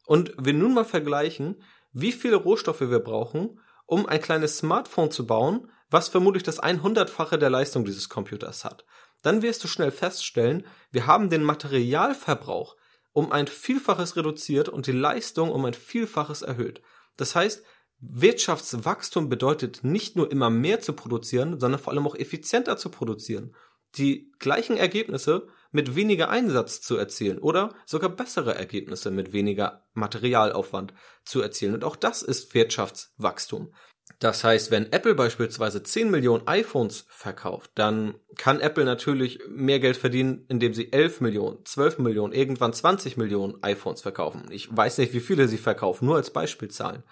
Und 0.06 0.34
wir 0.38 0.54
nun 0.54 0.76
mal 0.76 0.86
vergleichen, 0.86 1.64
wie 1.92 2.12
viele 2.12 2.36
Rohstoffe 2.36 2.82
wir 2.82 3.00
brauchen, 3.00 3.60
um 3.88 4.06
ein 4.06 4.22
kleines 4.22 4.58
Smartphone 4.58 5.10
zu 5.10 5.26
bauen, 5.26 5.72
was 5.94 6.10
vermutlich 6.10 6.42
das 6.42 6.62
100-fache 6.62 7.38
der 7.38 7.52
Leistung 7.52 7.86
dieses 7.86 8.10
Computers 8.10 8.66
hat. 8.66 8.84
Dann 9.22 9.44
wirst 9.44 9.64
du 9.64 9.68
schnell 9.68 9.92
feststellen, 9.92 10.66
wir 10.92 11.06
haben 11.06 11.30
den 11.30 11.44
Materialverbrauch 11.44 12.76
um 13.12 13.32
ein 13.32 13.46
Vielfaches 13.46 14.16
reduziert 14.16 14.70
und 14.70 14.88
die 14.88 14.92
Leistung 14.92 15.52
um 15.52 15.64
ein 15.66 15.76
Vielfaches 15.76 16.42
erhöht. 16.42 16.82
Das 17.16 17.36
heißt, 17.36 17.64
Wirtschaftswachstum 18.00 19.30
bedeutet 19.30 19.84
nicht 19.84 20.16
nur 20.16 20.32
immer 20.32 20.50
mehr 20.50 20.80
zu 20.80 20.94
produzieren, 20.94 21.60
sondern 21.60 21.80
vor 21.80 21.94
allem 21.94 22.08
auch 22.08 22.16
effizienter 22.16 22.76
zu 22.76 22.90
produzieren. 22.90 23.56
Die 23.96 24.32
gleichen 24.40 24.78
Ergebnisse 24.78 25.48
mit 25.72 25.96
weniger 25.96 26.30
Einsatz 26.30 26.82
zu 26.82 26.98
erzielen 26.98 27.38
oder 27.38 27.76
sogar 27.86 28.10
bessere 28.10 28.56
Ergebnisse 28.56 29.12
mit 29.12 29.32
weniger 29.32 29.86
Materialaufwand 29.94 30.96
zu 31.24 31.40
erzielen. 31.40 31.76
Und 31.76 31.84
auch 31.84 31.96
das 31.96 32.24
ist 32.24 32.56
Wirtschaftswachstum. 32.56 33.72
Das 34.20 34.44
heißt, 34.44 34.72
wenn 34.72 34.92
Apple 34.92 35.16
beispielsweise 35.16 35.84
10 35.84 36.10
Millionen 36.10 36.48
iPhones 36.48 37.06
verkauft, 37.10 37.72
dann 37.76 38.16
kann 38.38 38.62
Apple 38.62 38.86
natürlich 38.86 39.40
mehr 39.50 39.80
Geld 39.80 39.98
verdienen, 39.98 40.46
indem 40.48 40.74
sie 40.74 40.94
11 40.94 41.22
Millionen, 41.22 41.66
12 41.66 42.00
Millionen, 42.00 42.34
irgendwann 42.34 42.74
20 42.74 43.18
Millionen 43.18 43.62
iPhones 43.62 44.02
verkaufen. 44.02 44.46
Ich 44.50 44.76
weiß 44.76 44.98
nicht, 45.00 45.14
wie 45.14 45.20
viele 45.20 45.48
sie 45.48 45.58
verkaufen, 45.58 46.06
nur 46.06 46.16
als 46.16 46.32
Beispielzahlen. 46.32 47.04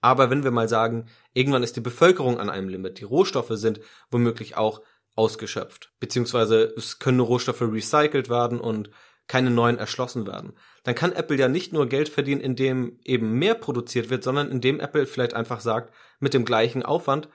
Aber 0.00 0.30
wenn 0.30 0.44
wir 0.44 0.50
mal 0.50 0.68
sagen, 0.68 1.06
irgendwann 1.34 1.62
ist 1.62 1.76
die 1.76 1.80
Bevölkerung 1.80 2.38
an 2.38 2.50
einem 2.50 2.68
Limit, 2.68 3.00
die 3.00 3.04
Rohstoffe 3.04 3.52
sind 3.52 3.80
womöglich 4.10 4.56
auch 4.56 4.80
ausgeschöpft, 5.14 5.92
beziehungsweise 6.00 6.72
es 6.76 6.98
können 6.98 7.20
Rohstoffe 7.20 7.62
recycelt 7.62 8.30
werden 8.30 8.60
und 8.60 8.90
keine 9.26 9.50
neuen 9.50 9.78
erschlossen 9.78 10.26
werden. 10.26 10.54
Dann 10.82 10.94
kann 10.94 11.12
Apple 11.12 11.36
ja 11.36 11.48
nicht 11.48 11.72
nur 11.72 11.88
Geld 11.88 12.08
verdienen, 12.08 12.40
indem 12.40 12.98
eben 13.04 13.38
mehr 13.38 13.54
produziert 13.54 14.10
wird, 14.10 14.24
sondern 14.24 14.50
indem 14.50 14.80
Apple 14.80 15.06
vielleicht 15.06 15.34
einfach 15.34 15.60
sagt, 15.60 15.94
mit 16.20 16.34
dem 16.34 16.44
gleichen 16.44 16.84
Aufwand 16.84 17.28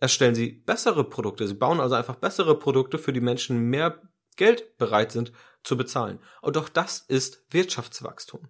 erstellen 0.00 0.34
sie 0.34 0.50
bessere 0.50 1.04
Produkte. 1.04 1.46
Sie 1.46 1.54
bauen 1.54 1.80
also 1.80 1.94
einfach 1.94 2.16
bessere 2.16 2.58
Produkte, 2.58 2.98
für 2.98 3.12
die 3.12 3.20
Menschen 3.20 3.58
mehr 3.70 4.02
Geld 4.36 4.76
bereit 4.78 5.12
sind 5.12 5.32
zu 5.64 5.76
bezahlen. 5.76 6.20
Und 6.40 6.56
auch 6.56 6.68
das 6.68 7.00
ist 7.00 7.44
Wirtschaftswachstum. 7.50 8.48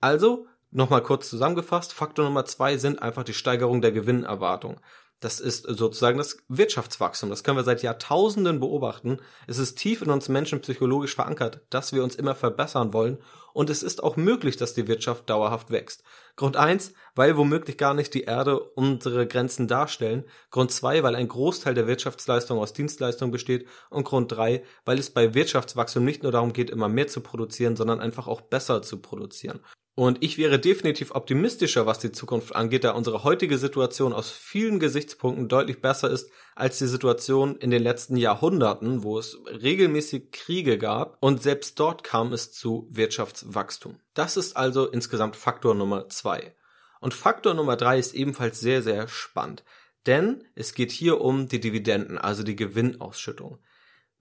Also, 0.00 0.46
nochmal 0.70 1.02
kurz 1.02 1.28
zusammengefasst, 1.28 1.92
Faktor 1.92 2.24
Nummer 2.24 2.44
zwei 2.44 2.76
sind 2.76 3.02
einfach 3.02 3.24
die 3.24 3.34
Steigerung 3.34 3.80
der 3.80 3.92
Gewinnerwartung. 3.92 4.80
Das 5.20 5.40
ist 5.40 5.62
sozusagen 5.62 6.18
das 6.18 6.36
Wirtschaftswachstum. 6.48 7.30
Das 7.30 7.42
können 7.42 7.56
wir 7.56 7.64
seit 7.64 7.82
Jahrtausenden 7.82 8.60
beobachten. 8.60 9.18
Es 9.46 9.56
ist 9.56 9.76
tief 9.76 10.02
in 10.02 10.10
uns 10.10 10.28
Menschen 10.28 10.60
psychologisch 10.60 11.14
verankert, 11.14 11.62
dass 11.70 11.94
wir 11.94 12.04
uns 12.04 12.16
immer 12.16 12.34
verbessern 12.34 12.92
wollen. 12.92 13.18
Und 13.54 13.70
es 13.70 13.82
ist 13.82 14.02
auch 14.02 14.16
möglich, 14.16 14.58
dass 14.58 14.74
die 14.74 14.88
Wirtschaft 14.88 15.30
dauerhaft 15.30 15.70
wächst. 15.70 16.04
Grund 16.36 16.56
eins, 16.56 16.92
weil 17.14 17.36
womöglich 17.38 17.78
gar 17.78 17.94
nicht 17.94 18.12
die 18.12 18.24
Erde 18.24 18.60
unsere 18.60 19.26
Grenzen 19.26 19.68
darstellen. 19.68 20.24
Grund 20.50 20.70
zwei, 20.70 21.02
weil 21.02 21.16
ein 21.16 21.28
Großteil 21.28 21.74
der 21.74 21.86
Wirtschaftsleistung 21.86 22.58
aus 22.58 22.74
Dienstleistungen 22.74 23.32
besteht. 23.32 23.66
Und 23.88 24.04
Grund 24.04 24.32
drei, 24.32 24.62
weil 24.84 24.98
es 24.98 25.10
bei 25.10 25.34
Wirtschaftswachstum 25.34 26.04
nicht 26.04 26.22
nur 26.22 26.32
darum 26.32 26.52
geht, 26.52 26.68
immer 26.70 26.88
mehr 26.88 27.08
zu 27.08 27.22
produzieren, 27.22 27.74
sondern 27.76 28.00
einfach 28.00 28.26
auch 28.28 28.42
besser 28.42 28.82
zu 28.82 29.00
produzieren. 29.00 29.60
Und 29.98 30.22
ich 30.22 30.36
wäre 30.36 30.58
definitiv 30.58 31.12
optimistischer, 31.12 31.86
was 31.86 31.98
die 31.98 32.12
Zukunft 32.12 32.54
angeht, 32.54 32.84
da 32.84 32.90
unsere 32.90 33.24
heutige 33.24 33.56
Situation 33.56 34.12
aus 34.12 34.30
vielen 34.30 34.78
Gesichtspunkten 34.78 35.48
deutlich 35.48 35.80
besser 35.80 36.10
ist 36.10 36.30
als 36.54 36.76
die 36.76 36.86
Situation 36.86 37.56
in 37.56 37.70
den 37.70 37.82
letzten 37.82 38.16
Jahrhunderten, 38.16 39.02
wo 39.02 39.18
es 39.18 39.38
regelmäßig 39.46 40.32
Kriege 40.32 40.76
gab 40.76 41.16
und 41.20 41.42
selbst 41.42 41.80
dort 41.80 42.04
kam 42.04 42.34
es 42.34 42.52
zu 42.52 42.86
Wirtschaftswachstum. 42.90 43.98
Das 44.12 44.36
ist 44.36 44.54
also 44.54 44.86
insgesamt 44.86 45.34
Faktor 45.34 45.74
Nummer 45.74 46.10
zwei. 46.10 46.54
Und 47.00 47.14
Faktor 47.14 47.54
Nummer 47.54 47.76
drei 47.76 47.98
ist 47.98 48.14
ebenfalls 48.14 48.60
sehr, 48.60 48.82
sehr 48.82 49.08
spannend. 49.08 49.64
Denn 50.04 50.44
es 50.54 50.74
geht 50.74 50.90
hier 50.90 51.22
um 51.22 51.48
die 51.48 51.58
Dividenden, 51.58 52.18
also 52.18 52.42
die 52.42 52.54
Gewinnausschüttung. 52.54 53.60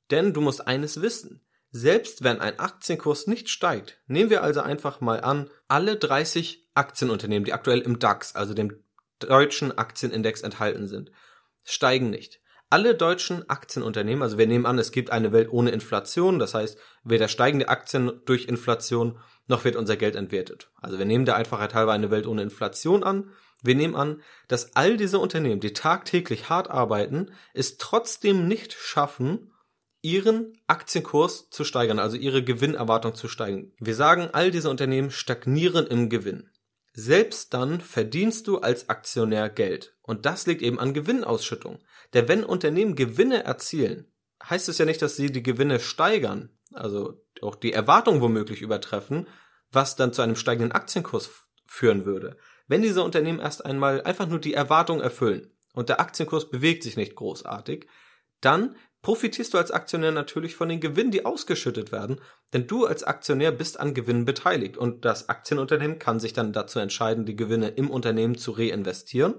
Denn 0.10 0.34
du 0.34 0.40
musst 0.40 0.66
eines 0.66 1.02
wissen. 1.02 1.45
Selbst 1.78 2.24
wenn 2.24 2.40
ein 2.40 2.58
Aktienkurs 2.58 3.28
nicht 3.28 3.50
steigt, 3.50 4.00
nehmen 4.08 4.30
wir 4.30 4.44
also 4.44 4.62
einfach 4.62 5.02
mal 5.02 5.20
an, 5.20 5.50
alle 5.68 5.98
30 5.98 6.70
Aktienunternehmen, 6.74 7.44
die 7.44 7.52
aktuell 7.52 7.82
im 7.82 8.00
DAX, 8.00 8.34
also 8.34 8.54
dem 8.54 8.82
deutschen 9.20 9.78
Aktienindex 9.78 10.40
enthalten 10.40 10.88
sind, 10.88 11.12
steigen 11.66 12.10
nicht. 12.10 12.40
Alle 12.70 12.96
deutschen 12.96 13.50
Aktienunternehmen, 13.50 14.24
also 14.24 14.38
wir 14.38 14.48
nehmen 14.48 14.66
an, 14.66 14.80
es 14.80 14.94
gibt 14.94 15.10
eine 15.10 15.34
Welt 15.34 15.52
ohne 15.52 15.72
Inflation, 15.72 16.40
das 16.40 16.54
heißt, 16.54 16.78
weder 17.04 17.28
steigen 17.28 17.60
die 17.60 17.68
Aktien 17.68 18.22
durch 18.24 18.46
Inflation, 18.46 19.20
noch 19.48 19.66
wird 19.66 19.76
unser 19.76 19.98
Geld 19.98 20.16
entwertet. 20.16 20.72
Also 20.80 20.98
wir 20.98 21.06
nehmen 21.06 21.26
der 21.26 21.36
Einfachheit 21.36 21.74
halber 21.74 21.92
eine 21.92 22.10
Welt 22.10 22.26
ohne 22.26 22.44
Inflation 22.44 23.04
an. 23.04 23.32
Wir 23.62 23.76
nehmen 23.76 23.98
an, 23.98 24.22
dass 24.48 24.78
all 24.78 24.96
diese 24.96 25.20
Unternehmen, 25.20 25.60
die 25.60 25.74
tagtäglich 25.74 26.48
hart 26.48 26.70
arbeiten, 26.70 27.34
es 27.54 27.78
trotzdem 27.78 28.48
nicht 28.48 28.72
schaffen, 28.72 29.52
ihren 30.06 30.54
Aktienkurs 30.68 31.50
zu 31.50 31.64
steigern, 31.64 31.98
also 31.98 32.16
ihre 32.16 32.44
Gewinnerwartung 32.44 33.16
zu 33.16 33.28
steigern. 33.28 33.72
Wir 33.80 33.96
sagen, 33.96 34.30
all 34.34 34.52
diese 34.52 34.70
Unternehmen 34.70 35.10
stagnieren 35.10 35.88
im 35.88 36.10
Gewinn. 36.10 36.48
Selbst 36.94 37.56
dann 37.56 37.82
verdienst 37.82 38.46
du 38.46 38.60
als 38.60 38.88
Aktionär 38.88 39.50
Geld. 39.50 39.98
Und 40.04 40.28
das 40.28 40.46
liegt 40.46 40.62
eben 40.62 40.80
an 40.80 40.94
Gewinnausschüttung. 40.94 41.80
Denn 42.14 42.28
wenn 42.28 42.44
Unternehmen 42.44 42.96
Gewinne 42.96 43.46
erzielen, 43.46 44.06
heißt 44.48 44.70
es 44.70 44.78
ja 44.78 44.86
nicht, 44.86 45.02
dass 45.02 45.16
sie 45.16 45.32
die 45.32 45.42
Gewinne 45.42 45.80
steigern, 45.80 46.52
also 46.72 47.26
auch 47.42 47.56
die 47.56 47.74
Erwartung 47.74 48.22
womöglich 48.22 48.62
übertreffen, 48.62 49.28
was 49.72 49.96
dann 49.96 50.14
zu 50.14 50.22
einem 50.22 50.36
steigenden 50.36 50.72
Aktienkurs 50.72 51.32
führen 51.66 52.06
würde. 52.06 52.38
Wenn 52.68 52.84
diese 52.84 53.04
Unternehmen 53.04 53.40
erst 53.40 53.66
einmal 53.66 54.04
einfach 54.04 54.28
nur 54.28 54.40
die 54.40 54.54
Erwartung 54.54 55.02
erfüllen 55.02 55.52
und 55.74 55.90
der 55.90 56.00
Aktienkurs 56.00 56.52
bewegt 56.52 56.84
sich 56.84 56.96
nicht 56.96 57.16
großartig, 57.16 57.88
dann 58.40 58.76
profitierst 59.06 59.54
du 59.54 59.60
als 59.60 59.70
Aktionär 59.70 60.12
natürlich 60.12 60.56
von 60.56 60.68
den 60.68 60.80
Gewinnen, 60.80 61.12
die 61.12 61.28
ausgeschüttet 61.28 61.92
werden, 61.92 62.20
denn 62.54 62.66
du 62.66 62.88
als 62.88 63.04
Aktionär 63.04 63.52
bist 63.52 63.80
an 63.80 63.94
Gewinnen 63.94 64.26
beteiligt 64.26 64.78
und 64.78 65.06
das 65.06 65.30
Aktienunternehmen 65.30 66.00
kann 66.00 66.20
sich 66.20 66.34
dann 66.34 66.54
dazu 66.54 66.80
entscheiden, 66.80 67.24
die 67.24 67.36
Gewinne 67.36 67.68
im 67.68 67.92
Unternehmen 67.92 68.36
zu 68.36 68.50
reinvestieren 68.50 69.36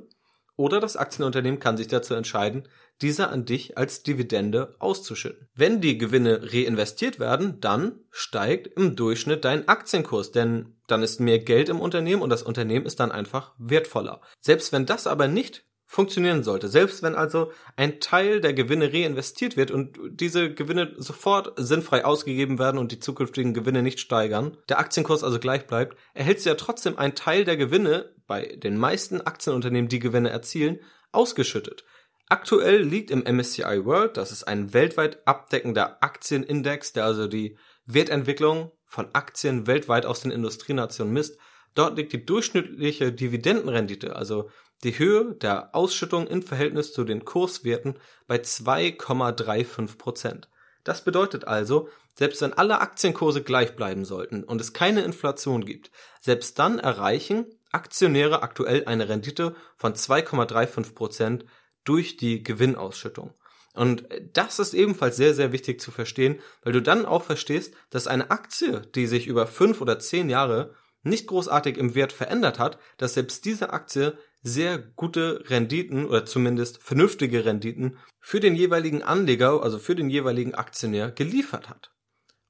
oder 0.55 0.79
das 0.79 0.97
Aktienunternehmen 0.97 1.59
kann 1.59 1.77
sich 1.77 1.89
dazu 1.89 2.15
entscheiden, 2.15 2.69
diese 3.03 3.29
an 3.29 3.45
dich 3.45 3.77
als 3.77 4.05
Dividende 4.05 4.77
auszuschütten. 4.79 5.49
Wenn 5.57 5.81
die 5.81 5.99
Gewinne 5.99 6.43
reinvestiert 6.53 7.19
werden, 7.19 7.61
dann 7.61 7.99
steigt 8.13 8.69
im 8.79 8.95
Durchschnitt 8.95 9.45
dein 9.45 9.67
Aktienkurs, 9.67 10.31
denn 10.31 10.77
dann 10.87 11.03
ist 11.03 11.19
mehr 11.19 11.41
Geld 11.41 11.71
im 11.71 11.81
Unternehmen 11.81 12.23
und 12.23 12.31
das 12.31 12.45
Unternehmen 12.45 12.87
ist 12.87 13.01
dann 13.01 13.11
einfach 13.11 13.53
wertvoller. 13.59 14.21
Selbst 14.41 14.73
wenn 14.73 14.87
das 14.87 15.09
aber 15.09 15.27
nicht 15.27 15.65
funktionieren 15.97 16.45
sollte. 16.45 16.69
Selbst 16.69 17.03
wenn 17.03 17.15
also 17.15 17.51
ein 17.75 18.01
Teil 18.01 18.43
der 18.43 18.53
Gewinne 18.53 18.93
reinvestiert 18.93 19.57
wird 19.57 19.71
und 19.71 19.99
diese 20.11 20.53
Gewinne 20.53 20.93
sofort 20.99 21.55
sinnfrei 21.57 22.05
ausgegeben 22.05 22.59
werden 22.59 22.77
und 22.77 22.93
die 22.93 23.01
zukünftigen 23.01 23.55
Gewinne 23.55 23.83
nicht 23.83 23.99
steigern, 23.99 24.59
der 24.69 24.79
Aktienkurs 24.79 25.25
also 25.25 25.41
gleich 25.41 25.67
bleibt, 25.67 25.97
erhältst 26.13 26.45
du 26.45 26.51
ja 26.51 26.55
trotzdem 26.55 26.99
einen 26.99 27.15
Teil 27.15 27.47
der 27.47 27.57
Gewinne 27.57 28.13
bei 28.27 28.57
den 28.63 28.77
meisten 28.77 29.23
Aktienunternehmen, 29.23 29.89
die 29.89 29.99
Gewinne 29.99 30.29
erzielen, 30.29 30.81
ausgeschüttet. 31.13 31.85
Aktuell 32.29 32.83
liegt 32.83 33.11
im 33.11 33.25
MSCI 33.25 33.87
World, 33.87 34.19
das 34.19 34.33
ist 34.33 34.45
ein 34.45 34.75
weltweit 34.75 35.27
abdeckender 35.27 36.03
Aktienindex, 36.03 36.93
der 36.93 37.07
also 37.07 37.27
die 37.27 37.57
Wertentwicklung 37.87 38.71
von 38.85 39.09
Aktien 39.15 39.67
weltweit 39.67 40.05
aus 40.05 40.21
den 40.21 40.31
Industrienationen 40.31 41.15
misst, 41.15 41.39
dort 41.75 41.97
liegt 41.97 42.13
die 42.13 42.27
durchschnittliche 42.27 43.13
Dividendenrendite, 43.13 44.15
also 44.15 44.51
die 44.85 44.99
Höhe 44.99 45.35
der 45.35 45.75
Ausschüttung 45.75 46.27
im 46.27 46.43
Verhältnis 46.43 46.93
zu 46.93 47.05
den 47.05 47.25
Kurswerten 47.25 47.99
bei 48.27 48.37
2,35 48.37 49.97
Prozent. 49.99 50.49
Das 50.85 51.03
bedeutet 51.03 51.47
also, 51.47 51.89
selbst 52.15 52.41
wenn 52.41 52.53
alle 52.53 52.81
Aktienkurse 52.81 53.43
gleich 53.43 53.77
bleiben 53.77 54.05
sollten 54.05 54.45
und 54.45 54.61
es 54.61 54.73
keine 54.73 55.03
Inflation 55.03 55.65
gibt, 55.65 55.91
selbst 56.21 56.59
dann 56.59 56.79
erreichen 56.79 57.47
Aktionäre 57.73 58.43
aktuell 58.43 58.85
eine 58.87 59.09
Rendite 59.09 59.55
von 59.77 59.95
2,35 59.95 60.95
Prozent 60.95 61.45
durch 61.85 62.17
die 62.17 62.43
Gewinnausschüttung. 62.43 63.35
Und 63.75 64.09
das 64.33 64.59
ist 64.59 64.73
ebenfalls 64.73 65.17
sehr, 65.17 65.35
sehr 65.35 65.53
wichtig 65.53 65.81
zu 65.81 65.91
verstehen, 65.91 66.41
weil 66.63 66.73
du 66.73 66.81
dann 66.81 67.05
auch 67.05 67.23
verstehst, 67.23 67.75
dass 67.91 68.07
eine 68.07 68.31
Aktie, 68.31 68.81
die 68.95 69.07
sich 69.07 69.27
über 69.27 69.47
fünf 69.47 69.83
oder 69.83 69.99
zehn 69.99 70.31
Jahre 70.31 70.75
nicht 71.03 71.27
großartig 71.27 71.77
im 71.77 71.95
Wert 71.95 72.13
verändert 72.13 72.59
hat, 72.59 72.79
dass 72.97 73.15
selbst 73.15 73.45
diese 73.45 73.71
Aktie 73.71 74.17
sehr 74.43 74.79
gute 74.79 75.43
Renditen 75.49 76.07
oder 76.07 76.25
zumindest 76.25 76.83
vernünftige 76.83 77.45
Renditen 77.45 77.99
für 78.21 78.41
den 78.41 78.55
jeweiligen 78.55 79.03
Anleger, 79.03 79.63
also 79.63 79.79
für 79.79 79.95
den 79.95 80.11
jeweiligen 80.11 80.55
Aktionär 80.55 81.11
geliefert 81.11 81.69
hat. 81.69 81.91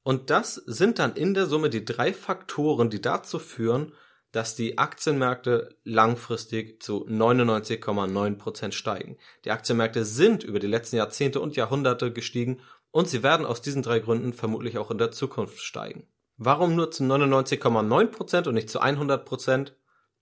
Und 0.02 0.30
das 0.30 0.54
sind 0.54 0.98
dann 0.98 1.14
in 1.14 1.34
der 1.34 1.46
Summe 1.46 1.70
die 1.70 1.84
drei 1.84 2.12
Faktoren, 2.12 2.90
die 2.90 3.00
dazu 3.00 3.38
führen, 3.38 3.92
dass 4.30 4.54
die 4.54 4.78
Aktienmärkte 4.78 5.76
langfristig 5.82 6.82
zu 6.82 7.06
99,9% 7.08 8.72
steigen. 8.72 9.16
Die 9.44 9.50
Aktienmärkte 9.50 10.04
sind 10.04 10.44
über 10.44 10.58
die 10.58 10.66
letzten 10.66 10.96
Jahrzehnte 10.96 11.40
und 11.40 11.56
Jahrhunderte 11.56 12.12
gestiegen 12.12 12.60
und 12.90 13.08
sie 13.08 13.22
werden 13.22 13.46
aus 13.46 13.62
diesen 13.62 13.82
drei 13.82 13.98
Gründen 13.98 14.32
vermutlich 14.32 14.78
auch 14.78 14.90
in 14.90 14.98
der 14.98 15.10
Zukunft 15.10 15.60
steigen. 15.60 16.06
Warum 16.36 16.74
nur 16.74 16.90
zu 16.90 17.02
99,9% 17.04 18.46
und 18.46 18.54
nicht 18.54 18.68
zu 18.68 18.82
100%? 18.82 19.72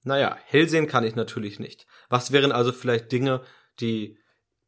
Naja, 0.05 0.37
hell 0.47 0.69
sehen 0.69 0.87
kann 0.87 1.05
ich 1.05 1.17
natürlich 1.17 1.59
nicht. 1.59 1.87
Was 2.09 2.31
wären 2.31 2.53
also 2.53 2.73
vielleicht 2.73 3.11
Dinge, 3.11 3.43
die, 3.81 4.19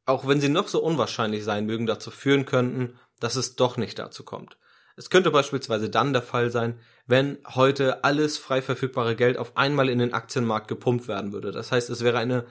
auch 0.07 0.27
wenn 0.27 0.41
sie 0.41 0.49
noch 0.49 0.69
so 0.69 0.83
unwahrscheinlich 0.83 1.45
sein 1.45 1.67
mögen, 1.67 1.87
dazu 1.87 2.11
führen 2.11 2.47
könnten, 2.47 2.99
dass 3.21 3.37
es 3.37 3.55
doch 3.55 3.77
nicht 3.77 3.99
dazu 3.99 4.25
kommt? 4.25 4.59
Es 4.97 5.11
könnte 5.11 5.31
beispielsweise 5.31 5.91
dann 5.91 6.15
der 6.15 6.23
Fall 6.23 6.51
sein, 6.51 6.81
wenn 7.07 7.39
heute 7.55 8.03
alles 8.03 8.39
frei 8.39 8.63
verfügbare 8.63 9.15
Geld 9.15 9.37
auf 9.37 9.57
einmal 9.59 9.91
in 9.91 9.99
den 9.99 10.15
Aktienmarkt 10.15 10.69
gepumpt 10.69 11.07
werden 11.07 11.33
würde. 11.33 11.53
Das 11.53 11.71
heißt, 11.71 11.91
es 11.91 12.03
wäre 12.03 12.19
eine 12.19 12.47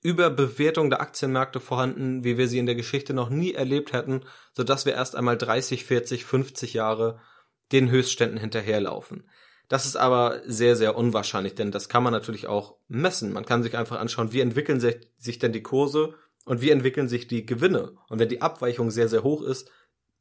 Überbewertung 0.00 0.90
der 0.90 1.00
Aktienmärkte 1.00 1.58
vorhanden, 1.58 2.22
wie 2.22 2.38
wir 2.38 2.46
sie 2.46 2.58
in 2.58 2.66
der 2.66 2.76
Geschichte 2.76 3.14
noch 3.14 3.30
nie 3.30 3.54
erlebt 3.54 3.92
hätten, 3.92 4.22
sodass 4.52 4.86
wir 4.86 4.94
erst 4.94 5.16
einmal 5.16 5.36
30, 5.36 5.84
40, 5.84 6.24
50 6.24 6.74
Jahre 6.74 7.20
den 7.72 7.90
Höchstständen 7.90 8.38
hinterherlaufen. 8.38 9.28
Das 9.68 9.84
ist 9.84 9.96
aber 9.96 10.40
sehr, 10.46 10.76
sehr 10.76 10.96
unwahrscheinlich, 10.96 11.54
denn 11.54 11.70
das 11.70 11.88
kann 11.88 12.02
man 12.02 12.12
natürlich 12.12 12.46
auch 12.46 12.76
messen. 12.88 13.32
Man 13.32 13.44
kann 13.44 13.62
sich 13.62 13.76
einfach 13.76 14.00
anschauen, 14.00 14.32
wie 14.32 14.40
entwickeln 14.40 14.80
sich, 14.80 14.96
sich 15.18 15.38
denn 15.38 15.52
die 15.52 15.62
Kurse 15.62 16.14
und 16.46 16.62
wie 16.62 16.70
entwickeln 16.70 17.08
sich 17.08 17.28
die 17.28 17.44
Gewinne. 17.44 17.92
Und 18.08 18.18
wenn 18.18 18.30
die 18.30 18.40
Abweichung 18.40 18.90
sehr, 18.90 19.08
sehr 19.08 19.22
hoch 19.22 19.42
ist, 19.42 19.70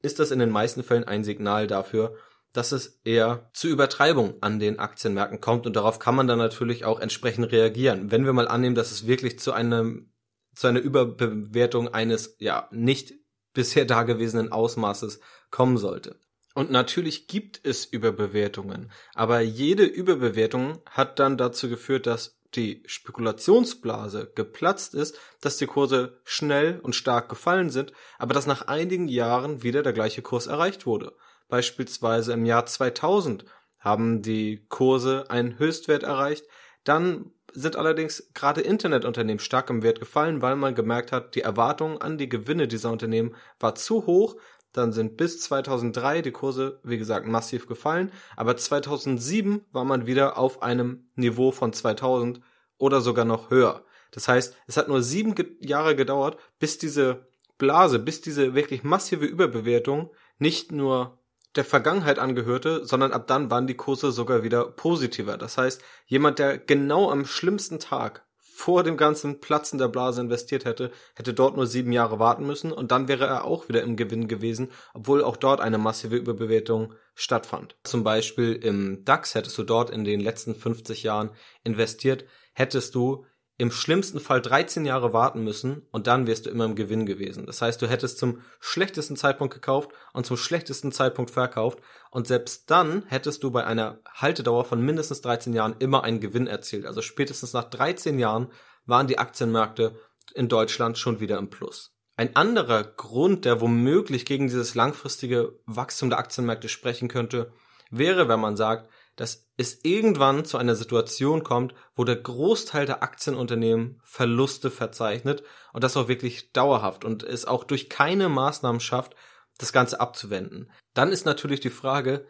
ist 0.02 0.20
das 0.20 0.32
in 0.32 0.40
den 0.40 0.50
meisten 0.50 0.84
Fällen 0.84 1.06
ein 1.06 1.24
Signal 1.24 1.68
dafür, 1.68 2.16
dass 2.52 2.72
es 2.72 3.00
eher 3.04 3.50
zu 3.54 3.68
Übertreibung 3.68 4.36
an 4.42 4.60
den 4.60 4.80
Aktienmärkten 4.80 5.40
kommt 5.40 5.66
und 5.66 5.76
darauf 5.76 6.00
kann 6.00 6.16
man 6.16 6.28
dann 6.28 6.40
natürlich 6.40 6.86
auch 6.86 7.00
entsprechend 7.00 7.52
reagieren. 7.52 8.12
Wenn 8.12 8.26
wir 8.26 8.34
mal 8.34 8.48
annehmen, 8.48 8.76
dass 8.76 8.92
es 8.92 9.08
wirklich 9.08 9.40
zu 9.40 9.54
einem 9.54 10.12
zu 10.54 10.66
einer 10.68 10.80
Überbewertung 10.80 11.94
eines 11.94 12.36
ja 12.40 12.68
nicht 12.72 13.14
bisher 13.54 13.86
dagewesenen 13.86 14.52
Ausmaßes 14.52 15.20
kommen 15.52 15.78
sollte. 15.78 16.20
Und 16.58 16.72
natürlich 16.72 17.28
gibt 17.28 17.60
es 17.68 17.86
Überbewertungen, 17.86 18.92
aber 19.14 19.42
jede 19.42 19.84
Überbewertung 19.84 20.82
hat 20.90 21.20
dann 21.20 21.38
dazu 21.38 21.70
geführt, 21.70 22.08
dass 22.08 22.40
die 22.56 22.82
Spekulationsblase 22.88 24.32
geplatzt 24.34 24.96
ist, 24.96 25.20
dass 25.40 25.58
die 25.58 25.68
Kurse 25.68 26.20
schnell 26.24 26.80
und 26.82 26.96
stark 26.96 27.30
gefallen 27.30 27.70
sind, 27.70 27.94
aber 28.18 28.34
dass 28.34 28.48
nach 28.48 28.64
einigen 28.64 29.08
Jahren 29.08 29.62
wieder 29.62 29.84
der 29.84 29.94
gleiche 29.94 30.24
Kurs 30.24 30.48
erreicht 30.48 30.88
wurde. 30.88 31.14
Beispielsweise 31.48 32.34
im 32.34 32.44
Jahr 32.44 32.66
2000 32.66 33.46
haben 33.78 34.24
die 34.24 34.66
Kurse 34.68 35.30
einen 35.30 35.60
Höchstwert 35.60 36.02
erreicht, 36.02 36.48
dann 36.84 37.34
sind 37.54 37.76
allerdings 37.76 38.32
gerade 38.34 38.62
Internetunternehmen 38.62 39.40
stark 39.40 39.70
im 39.70 39.84
Wert 39.84 40.00
gefallen, 40.00 40.42
weil 40.42 40.56
man 40.56 40.76
gemerkt 40.76 41.12
hat, 41.12 41.36
die 41.36 41.42
Erwartung 41.42 42.02
an 42.02 42.18
die 42.18 42.30
Gewinne 42.30 42.68
dieser 42.68 42.92
Unternehmen 42.92 43.36
war 43.60 43.76
zu 43.76 44.06
hoch, 44.06 44.36
dann 44.78 44.94
sind 44.94 45.18
bis 45.18 45.42
2003 45.42 46.22
die 46.22 46.32
Kurse, 46.32 46.80
wie 46.84 46.98
gesagt, 46.98 47.28
massiv 47.28 47.68
gefallen. 47.68 48.12
Aber 48.36 48.56
2007 48.56 49.66
war 49.72 49.84
man 49.84 50.06
wieder 50.06 50.38
auf 50.38 50.62
einem 50.62 51.10
Niveau 51.16 51.52
von 51.52 51.74
2000 51.74 52.42
oder 52.78 53.02
sogar 53.02 53.26
noch 53.26 53.50
höher. 53.50 53.84
Das 54.12 54.28
heißt, 54.28 54.56
es 54.68 54.78
hat 54.78 54.88
nur 54.88 55.02
sieben 55.02 55.36
Jahre 55.60 55.96
gedauert, 55.96 56.38
bis 56.60 56.78
diese 56.78 57.28
Blase, 57.58 58.00
bis 58.00 58.22
diese 58.22 58.54
wirklich 58.54 58.84
massive 58.84 59.26
Überbewertung 59.26 60.12
nicht 60.38 60.72
nur 60.72 61.20
der 61.56 61.66
Vergangenheit 61.66 62.20
angehörte, 62.20 62.86
sondern 62.86 63.12
ab 63.12 63.28
dann 63.28 63.50
waren 63.50 63.68
die 63.68 63.76
Kurse 63.76 64.12
sogar 64.12 64.44
wieder 64.44 64.66
positiver. 64.66 65.38
Das 65.38 65.58
heißt, 65.58 65.82
jemand, 66.06 66.40
der 66.40 66.60
genau 66.60 67.10
am 67.10 67.26
schlimmsten 67.26 67.80
Tag 67.80 68.27
vor 68.58 68.82
dem 68.82 68.98
ganzen 68.98 69.40
Platzen 69.40 69.78
der 69.78 69.88
Blase 69.88 70.20
investiert 70.20 70.66
hätte, 70.66 70.90
hätte 71.14 71.36
dort 71.36 71.56
nur 71.56 71.68
sieben 71.68 71.92
Jahre 71.92 72.18
warten 72.18 72.44
müssen 72.44 72.72
und 72.72 72.92
dann 72.92 73.08
wäre 73.08 73.28
er 73.28 73.46
auch 73.46 73.70
wieder 73.70 73.84
im 73.84 73.96
Gewinn 73.96 74.28
gewesen, 74.28 74.72
obwohl 74.96 75.24
auch 75.24 75.38
dort 75.38 75.62
eine 75.62 75.78
massive 75.78 76.16
Überbewertung 76.16 76.96
stattfand. 77.14 77.76
Zum 77.84 78.04
Beispiel 78.04 78.54
im 78.54 79.06
DAX 79.06 79.36
hättest 79.36 79.60
du 79.60 79.64
dort 79.64 79.92
in 79.92 80.04
den 80.04 80.20
letzten 80.20 80.56
50 80.56 81.04
Jahren 81.04 81.30
investiert, 81.64 82.26
hättest 82.54 82.96
du 82.96 83.28
im 83.60 83.72
schlimmsten 83.72 84.20
Fall 84.20 84.40
13 84.40 84.86
Jahre 84.86 85.14
warten 85.14 85.44
müssen 85.44 85.82
und 85.92 86.06
dann 86.06 86.28
wärst 86.28 86.46
du 86.46 86.52
immer 86.52 86.66
im 86.66 86.76
Gewinn 86.76 87.08
gewesen. 87.08 87.48
Das 87.48 87.62
heißt, 87.62 87.82
du 87.82 87.88
hättest 87.88 88.20
zum 88.20 88.42
schlechtesten 88.60 89.16
Zeitpunkt 89.16 89.54
gekauft 89.54 89.90
und 90.14 90.28
zum 90.28 90.38
schlechtesten 90.38 90.92
Zeitpunkt 90.92 91.32
verkauft 91.32 91.80
und 92.12 92.28
selbst 92.28 92.70
dann 92.70 93.04
hättest 93.08 93.42
du 93.42 93.50
bei 93.50 93.64
einer 93.64 94.00
Haltedauer 94.14 94.66
von 94.66 94.82
mindestens 94.82 95.22
13 95.22 95.54
Jahren 95.54 95.76
immer 95.80 96.04
einen 96.04 96.20
Gewinn 96.20 96.46
erzielt. 96.46 96.86
Also 96.86 97.02
spätestens 97.02 97.54
nach 97.54 97.64
13 97.64 98.20
Jahren 98.20 98.52
waren 98.86 99.08
die 99.08 99.18
Aktienmärkte 99.18 99.96
in 100.36 100.50
Deutschland 100.50 101.00
schon 101.00 101.20
wieder 101.20 101.40
im 101.40 101.50
Plus. 101.50 101.96
Ein 102.16 102.36
anderer 102.36 102.84
Grund, 102.84 103.46
der 103.46 103.60
womöglich 103.62 104.26
gegen 104.26 104.48
dieses 104.48 104.76
langfristige 104.76 105.60
Wachstum 105.66 106.10
der 106.10 106.20
Aktienmärkte 106.20 106.70
sprechen 106.70 107.08
könnte, 107.08 107.52
wäre, 107.90 108.28
wenn 108.28 108.40
man 108.40 108.56
sagt, 108.56 108.90
dass 109.18 109.50
es 109.58 109.84
irgendwann 109.84 110.46
zu 110.46 110.58
einer 110.58 110.76
Situation 110.76 111.44
kommt, 111.44 111.74
wo 111.96 112.06
der 112.06 112.16
Großteil 112.16 112.86
der 112.86 113.04
Aktienunternehmen 113.04 114.00
Verluste 114.04 114.72
verzeichnet 114.72 115.44
und 115.74 115.84
das 115.84 115.98
auch 115.98 116.08
wirklich 116.08 116.54
dauerhaft 116.54 117.04
und 117.04 117.24
es 117.24 117.46
auch 117.46 117.66
durch 117.66 117.90
keine 117.90 118.30
Maßnahmen 118.30 118.80
schafft, 118.80 119.16
das 119.58 119.74
Ganze 119.74 120.00
abzuwenden. 120.00 120.72
Dann 120.94 121.12
ist 121.12 121.26
natürlich 121.26 121.60
die 121.60 121.72
Frage, 121.72 122.26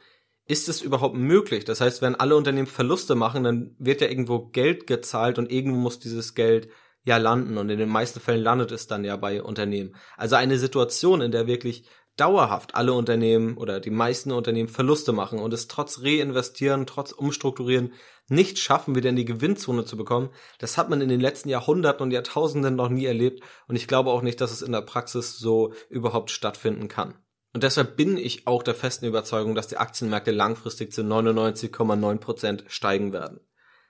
ist 0.45 0.69
es 0.69 0.81
überhaupt 0.81 1.15
möglich? 1.15 1.65
Das 1.65 1.81
heißt, 1.81 2.01
wenn 2.01 2.15
alle 2.15 2.37
Unternehmen 2.37 2.67
Verluste 2.67 3.15
machen, 3.15 3.43
dann 3.43 3.75
wird 3.77 3.99
ja 3.99 4.07
irgendwo 4.07 4.47
Geld 4.47 4.87
gezahlt 4.87 5.37
und 5.37 5.51
irgendwo 5.51 5.77
muss 5.77 5.99
dieses 5.99 6.35
Geld 6.35 6.69
ja 7.03 7.17
landen 7.17 7.57
und 7.57 7.69
in 7.69 7.79
den 7.79 7.89
meisten 7.89 8.21
Fällen 8.21 8.43
landet 8.43 8.71
es 8.71 8.87
dann 8.87 9.03
ja 9.03 9.17
bei 9.17 9.43
Unternehmen. 9.43 9.95
Also 10.15 10.35
eine 10.35 10.57
Situation, 10.57 11.19
in 11.19 11.31
der 11.31 11.47
wirklich 11.47 11.85
dauerhaft 12.17 12.75
alle 12.75 12.93
Unternehmen 12.93 13.57
oder 13.57 13.79
die 13.79 13.91
meisten 13.91 14.31
Unternehmen 14.31 14.69
Verluste 14.69 15.13
machen 15.13 15.39
und 15.39 15.53
es 15.53 15.67
trotz 15.67 16.01
Reinvestieren, 16.01 16.85
trotz 16.85 17.11
Umstrukturieren 17.11 17.93
nicht 18.27 18.59
schaffen, 18.59 18.95
wieder 18.95 19.09
in 19.09 19.15
die 19.15 19.25
Gewinnzone 19.25 19.85
zu 19.85 19.95
bekommen, 19.95 20.29
das 20.59 20.77
hat 20.77 20.89
man 20.89 20.99
in 20.99 21.09
den 21.09 21.21
letzten 21.21 21.49
Jahrhunderten 21.49 22.03
und 22.03 22.11
Jahrtausenden 22.11 22.75
noch 22.75 22.89
nie 22.89 23.05
erlebt 23.05 23.43
und 23.67 23.75
ich 23.75 23.87
glaube 23.87 24.09
auch 24.09 24.21
nicht, 24.21 24.41
dass 24.41 24.51
es 24.51 24.61
in 24.61 24.73
der 24.73 24.81
Praxis 24.81 25.37
so 25.37 25.73
überhaupt 25.89 26.31
stattfinden 26.31 26.87
kann. 26.87 27.13
Und 27.53 27.63
deshalb 27.63 27.95
bin 27.95 28.17
ich 28.17 28.45
auch 28.45 28.63
der 28.63 28.75
festen 28.75 29.05
Überzeugung, 29.05 29.55
dass 29.55 29.67
die 29.67 29.77
Aktienmärkte 29.77 30.31
langfristig 30.31 30.91
zu 30.91 31.01
99,9 31.01 32.17
Prozent 32.17 32.65
steigen 32.67 33.13
werden. 33.13 33.39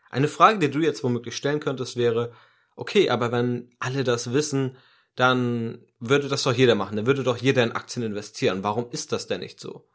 Eine 0.10 0.28
Frage, 0.28 0.60
die 0.60 0.70
du 0.70 0.80
jetzt 0.80 1.04
womöglich 1.04 1.36
stellen 1.36 1.60
könntest, 1.60 1.98
wäre, 1.98 2.32
okay, 2.76 3.10
aber 3.10 3.32
wenn 3.32 3.76
alle 3.80 4.04
das 4.04 4.32
wissen, 4.32 4.78
dann 5.16 5.87
würde 6.00 6.28
das 6.28 6.44
doch 6.44 6.54
jeder 6.54 6.76
machen, 6.76 6.96
dann 6.96 7.08
würde 7.08 7.24
doch 7.24 7.38
jeder 7.38 7.64
in 7.64 7.72
Aktien 7.72 8.06
investieren. 8.06 8.64
Warum 8.64 8.88
ist 8.92 9.12
das 9.12 9.28
denn 9.28 9.40
nicht 9.40 9.60
so? 9.60 9.88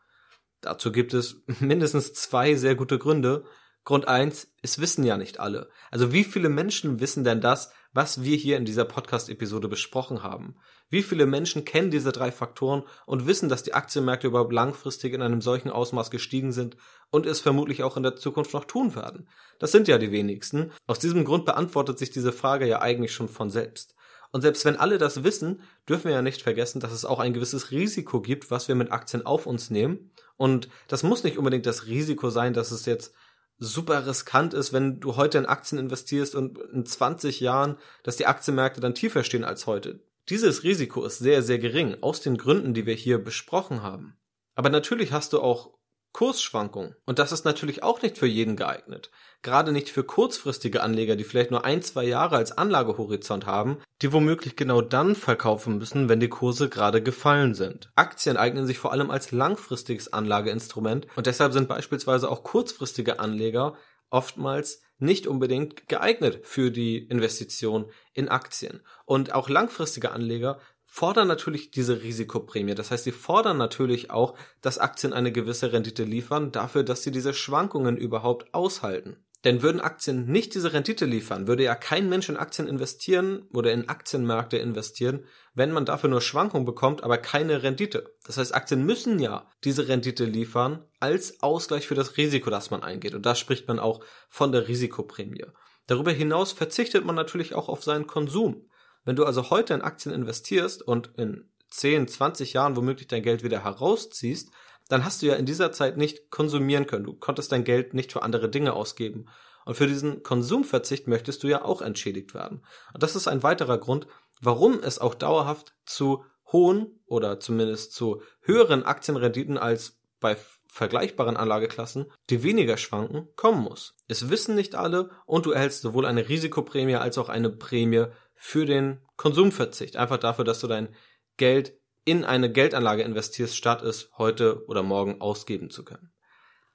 Dazu 0.60 0.92
gibt 0.92 1.14
es 1.14 1.42
mindestens 1.60 2.12
zwei 2.14 2.54
sehr 2.54 2.74
gute 2.74 2.98
Gründe. 2.98 3.44
Grund 3.84 4.06
eins: 4.06 4.52
es 4.62 4.78
wissen 4.78 5.04
ja 5.04 5.16
nicht 5.16 5.40
alle. 5.40 5.68
Also 5.90 6.12
wie 6.12 6.24
viele 6.24 6.48
Menschen 6.48 7.00
wissen 7.00 7.24
denn 7.24 7.40
das, 7.40 7.72
was 7.92 8.22
wir 8.22 8.36
hier 8.36 8.56
in 8.56 8.64
dieser 8.64 8.84
Podcast-Episode 8.84 9.68
besprochen 9.68 10.22
haben? 10.22 10.56
Wie 10.88 11.02
viele 11.02 11.26
Menschen 11.26 11.64
kennen 11.64 11.90
diese 11.90 12.12
drei 12.12 12.30
Faktoren 12.30 12.84
und 13.06 13.26
wissen, 13.26 13.48
dass 13.48 13.62
die 13.62 13.74
Aktienmärkte 13.74 14.26
überhaupt 14.26 14.52
langfristig 14.52 15.14
in 15.14 15.22
einem 15.22 15.40
solchen 15.40 15.70
Ausmaß 15.70 16.10
gestiegen 16.10 16.52
sind 16.52 16.76
und 17.10 17.26
es 17.26 17.40
vermutlich 17.40 17.82
auch 17.82 17.96
in 17.96 18.02
der 18.02 18.16
Zukunft 18.16 18.52
noch 18.52 18.64
tun 18.64 18.94
werden? 18.94 19.28
Das 19.58 19.72
sind 19.72 19.88
ja 19.88 19.98
die 19.98 20.12
wenigsten. 20.12 20.72
Aus 20.86 20.98
diesem 20.98 21.24
Grund 21.24 21.44
beantwortet 21.44 21.98
sich 21.98 22.10
diese 22.10 22.32
Frage 22.32 22.66
ja 22.66 22.80
eigentlich 22.80 23.12
schon 23.12 23.28
von 23.28 23.50
selbst. 23.50 23.94
Und 24.32 24.40
selbst 24.40 24.64
wenn 24.64 24.76
alle 24.76 24.98
das 24.98 25.24
wissen, 25.24 25.60
dürfen 25.88 26.06
wir 26.06 26.12
ja 26.12 26.22
nicht 26.22 26.42
vergessen, 26.42 26.80
dass 26.80 26.92
es 26.92 27.04
auch 27.04 27.20
ein 27.20 27.34
gewisses 27.34 27.70
Risiko 27.70 28.20
gibt, 28.20 28.50
was 28.50 28.66
wir 28.66 28.74
mit 28.74 28.90
Aktien 28.90 29.24
auf 29.24 29.46
uns 29.46 29.70
nehmen. 29.70 30.10
Und 30.36 30.68
das 30.88 31.02
muss 31.02 31.22
nicht 31.22 31.38
unbedingt 31.38 31.66
das 31.66 31.86
Risiko 31.86 32.30
sein, 32.30 32.54
dass 32.54 32.70
es 32.70 32.86
jetzt 32.86 33.14
super 33.58 34.06
riskant 34.06 34.54
ist, 34.54 34.72
wenn 34.72 35.00
du 35.00 35.16
heute 35.16 35.38
in 35.38 35.46
Aktien 35.46 35.78
investierst 35.78 36.34
und 36.34 36.58
in 36.58 36.86
20 36.86 37.40
Jahren, 37.40 37.76
dass 38.02 38.16
die 38.16 38.26
Aktienmärkte 38.26 38.80
dann 38.80 38.94
tiefer 38.94 39.22
stehen 39.22 39.44
als 39.44 39.66
heute. 39.66 40.00
Dieses 40.28 40.62
Risiko 40.62 41.04
ist 41.04 41.18
sehr, 41.18 41.42
sehr 41.42 41.58
gering, 41.58 41.96
aus 42.00 42.20
den 42.20 42.38
Gründen, 42.38 42.74
die 42.74 42.86
wir 42.86 42.94
hier 42.94 43.22
besprochen 43.22 43.82
haben. 43.82 44.16
Aber 44.54 44.70
natürlich 44.70 45.12
hast 45.12 45.32
du 45.32 45.40
auch 45.40 45.74
Kursschwankungen. 46.12 46.94
Und 47.06 47.18
das 47.18 47.32
ist 47.32 47.44
natürlich 47.44 47.82
auch 47.82 48.02
nicht 48.02 48.18
für 48.18 48.26
jeden 48.26 48.56
geeignet. 48.56 49.10
Gerade 49.42 49.72
nicht 49.72 49.88
für 49.88 50.04
kurzfristige 50.04 50.82
Anleger, 50.82 51.16
die 51.16 51.24
vielleicht 51.24 51.50
nur 51.50 51.64
ein, 51.64 51.82
zwei 51.82 52.04
Jahre 52.04 52.36
als 52.36 52.56
Anlagehorizont 52.56 53.46
haben, 53.46 53.78
die 54.02 54.12
womöglich 54.12 54.54
genau 54.54 54.82
dann 54.82 55.14
verkaufen 55.14 55.78
müssen, 55.78 56.08
wenn 56.08 56.20
die 56.20 56.28
Kurse 56.28 56.68
gerade 56.68 57.02
gefallen 57.02 57.54
sind. 57.54 57.90
Aktien 57.96 58.36
eignen 58.36 58.66
sich 58.66 58.78
vor 58.78 58.92
allem 58.92 59.10
als 59.10 59.32
langfristiges 59.32 60.12
Anlageinstrument 60.12 61.06
und 61.16 61.26
deshalb 61.26 61.52
sind 61.52 61.68
beispielsweise 61.68 62.30
auch 62.30 62.42
kurzfristige 62.44 63.18
Anleger 63.18 63.74
oftmals 64.10 64.82
nicht 64.98 65.26
unbedingt 65.26 65.88
geeignet 65.88 66.40
für 66.44 66.70
die 66.70 66.98
Investition 66.98 67.90
in 68.12 68.28
Aktien. 68.28 68.82
Und 69.04 69.34
auch 69.34 69.48
langfristige 69.48 70.12
Anleger 70.12 70.60
fordern 70.94 71.26
natürlich 71.26 71.70
diese 71.70 72.02
Risikoprämie. 72.02 72.74
Das 72.74 72.90
heißt, 72.90 73.04
sie 73.04 73.12
fordern 73.12 73.56
natürlich 73.56 74.10
auch, 74.10 74.36
dass 74.60 74.76
Aktien 74.76 75.14
eine 75.14 75.32
gewisse 75.32 75.72
Rendite 75.72 76.04
liefern, 76.04 76.52
dafür, 76.52 76.82
dass 76.82 77.02
sie 77.02 77.10
diese 77.10 77.32
Schwankungen 77.32 77.96
überhaupt 77.96 78.52
aushalten. 78.52 79.16
Denn 79.42 79.62
würden 79.62 79.80
Aktien 79.80 80.26
nicht 80.26 80.54
diese 80.54 80.74
Rendite 80.74 81.06
liefern, 81.06 81.46
würde 81.46 81.62
ja 81.62 81.74
kein 81.74 82.10
Mensch 82.10 82.28
in 82.28 82.36
Aktien 82.36 82.68
investieren 82.68 83.48
oder 83.54 83.72
in 83.72 83.88
Aktienmärkte 83.88 84.58
investieren, 84.58 85.24
wenn 85.54 85.72
man 85.72 85.86
dafür 85.86 86.10
nur 86.10 86.20
Schwankungen 86.20 86.66
bekommt, 86.66 87.02
aber 87.02 87.16
keine 87.16 87.62
Rendite. 87.62 88.14
Das 88.26 88.36
heißt, 88.36 88.54
Aktien 88.54 88.84
müssen 88.84 89.18
ja 89.18 89.48
diese 89.64 89.88
Rendite 89.88 90.26
liefern 90.26 90.84
als 91.00 91.42
Ausgleich 91.42 91.86
für 91.86 91.94
das 91.94 92.18
Risiko, 92.18 92.50
das 92.50 92.70
man 92.70 92.82
eingeht. 92.82 93.14
Und 93.14 93.24
da 93.24 93.34
spricht 93.34 93.66
man 93.66 93.78
auch 93.78 94.04
von 94.28 94.52
der 94.52 94.68
Risikoprämie. 94.68 95.46
Darüber 95.86 96.12
hinaus 96.12 96.52
verzichtet 96.52 97.06
man 97.06 97.16
natürlich 97.16 97.54
auch 97.54 97.70
auf 97.70 97.82
seinen 97.82 98.06
Konsum. 98.06 98.68
Wenn 99.04 99.16
du 99.16 99.24
also 99.24 99.50
heute 99.50 99.74
in 99.74 99.82
Aktien 99.82 100.14
investierst 100.14 100.82
und 100.82 101.10
in 101.16 101.50
10, 101.70 102.08
20 102.08 102.52
Jahren 102.52 102.76
womöglich 102.76 103.08
dein 103.08 103.22
Geld 103.22 103.42
wieder 103.42 103.64
herausziehst, 103.64 104.50
dann 104.88 105.04
hast 105.04 105.22
du 105.22 105.26
ja 105.26 105.34
in 105.34 105.46
dieser 105.46 105.72
Zeit 105.72 105.96
nicht 105.96 106.30
konsumieren 106.30 106.86
können. 106.86 107.04
Du 107.04 107.14
konntest 107.14 107.52
dein 107.52 107.64
Geld 107.64 107.94
nicht 107.94 108.12
für 108.12 108.22
andere 108.22 108.48
Dinge 108.48 108.74
ausgeben. 108.74 109.26
Und 109.64 109.76
für 109.76 109.86
diesen 109.86 110.22
Konsumverzicht 110.22 111.06
möchtest 111.06 111.42
du 111.42 111.48
ja 111.48 111.64
auch 111.64 111.82
entschädigt 111.82 112.34
werden. 112.34 112.62
Und 112.92 113.02
das 113.02 113.16
ist 113.16 113.28
ein 113.28 113.42
weiterer 113.42 113.78
Grund, 113.78 114.06
warum 114.40 114.80
es 114.80 114.98
auch 114.98 115.14
dauerhaft 115.14 115.74
zu 115.86 116.24
hohen 116.50 117.00
oder 117.06 117.40
zumindest 117.40 117.92
zu 117.92 118.22
höheren 118.42 118.84
Aktienrenditen 118.84 119.56
als 119.56 120.00
bei 120.20 120.36
vergleichbaren 120.68 121.36
Anlageklassen, 121.36 122.10
die 122.30 122.42
weniger 122.42 122.76
schwanken, 122.76 123.28
kommen 123.36 123.62
muss. 123.62 123.94
Es 124.08 124.30
wissen 124.30 124.54
nicht 124.54 124.74
alle 124.74 125.10
und 125.26 125.46
du 125.46 125.50
erhältst 125.50 125.82
sowohl 125.82 126.06
eine 126.06 126.28
Risikoprämie 126.28 126.96
als 126.96 127.18
auch 127.18 127.28
eine 127.28 127.50
Prämie 127.50 128.06
für 128.44 128.66
den 128.66 128.98
Konsumverzicht. 129.16 129.96
Einfach 129.96 130.18
dafür, 130.18 130.44
dass 130.44 130.58
du 130.58 130.66
dein 130.66 130.96
Geld 131.36 131.78
in 132.04 132.24
eine 132.24 132.50
Geldanlage 132.50 133.04
investierst, 133.04 133.56
statt 133.56 133.82
es 133.82 134.10
heute 134.18 134.66
oder 134.66 134.82
morgen 134.82 135.20
ausgeben 135.20 135.70
zu 135.70 135.84
können. 135.84 136.12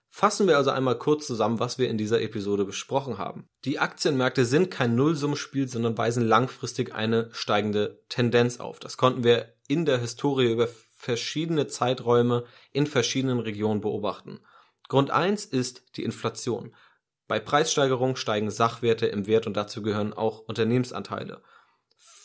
Fassen 0.07 0.47
wir 0.47 0.55
also 0.55 0.71
einmal 0.71 0.97
kurz 0.97 1.27
zusammen, 1.27 1.59
was 1.59 1.77
wir 1.77 1.89
in 1.89 1.97
dieser 1.97 2.21
Episode 2.21 2.63
besprochen 2.63 3.17
haben. 3.17 3.49
Die 3.65 3.79
Aktienmärkte 3.79 4.45
sind 4.45 4.71
kein 4.71 4.95
Nullsummspiel, 4.95 5.67
sondern 5.67 5.97
weisen 5.97 6.25
langfristig 6.25 6.95
eine 6.95 7.27
steigende 7.33 8.01
Tendenz 8.07 8.61
auf. 8.61 8.79
Das 8.79 8.95
konnten 8.95 9.25
wir 9.25 9.53
in 9.67 9.83
der 9.83 9.97
Historie 9.97 10.49
über 10.49 10.69
verschiedene 10.95 11.67
Zeiträume 11.67 12.45
in 12.71 12.87
verschiedenen 12.87 13.39
Regionen 13.39 13.81
beobachten. 13.81 14.39
Grund 14.87 15.11
eins 15.11 15.43
ist 15.43 15.97
die 15.97 16.03
Inflation. 16.05 16.73
Bei 17.27 17.41
Preissteigerung 17.41 18.15
steigen 18.15 18.51
Sachwerte 18.51 19.07
im 19.07 19.27
Wert 19.27 19.47
und 19.47 19.57
dazu 19.57 19.81
gehören 19.81 20.13
auch 20.13 20.39
Unternehmensanteile. 20.39 21.43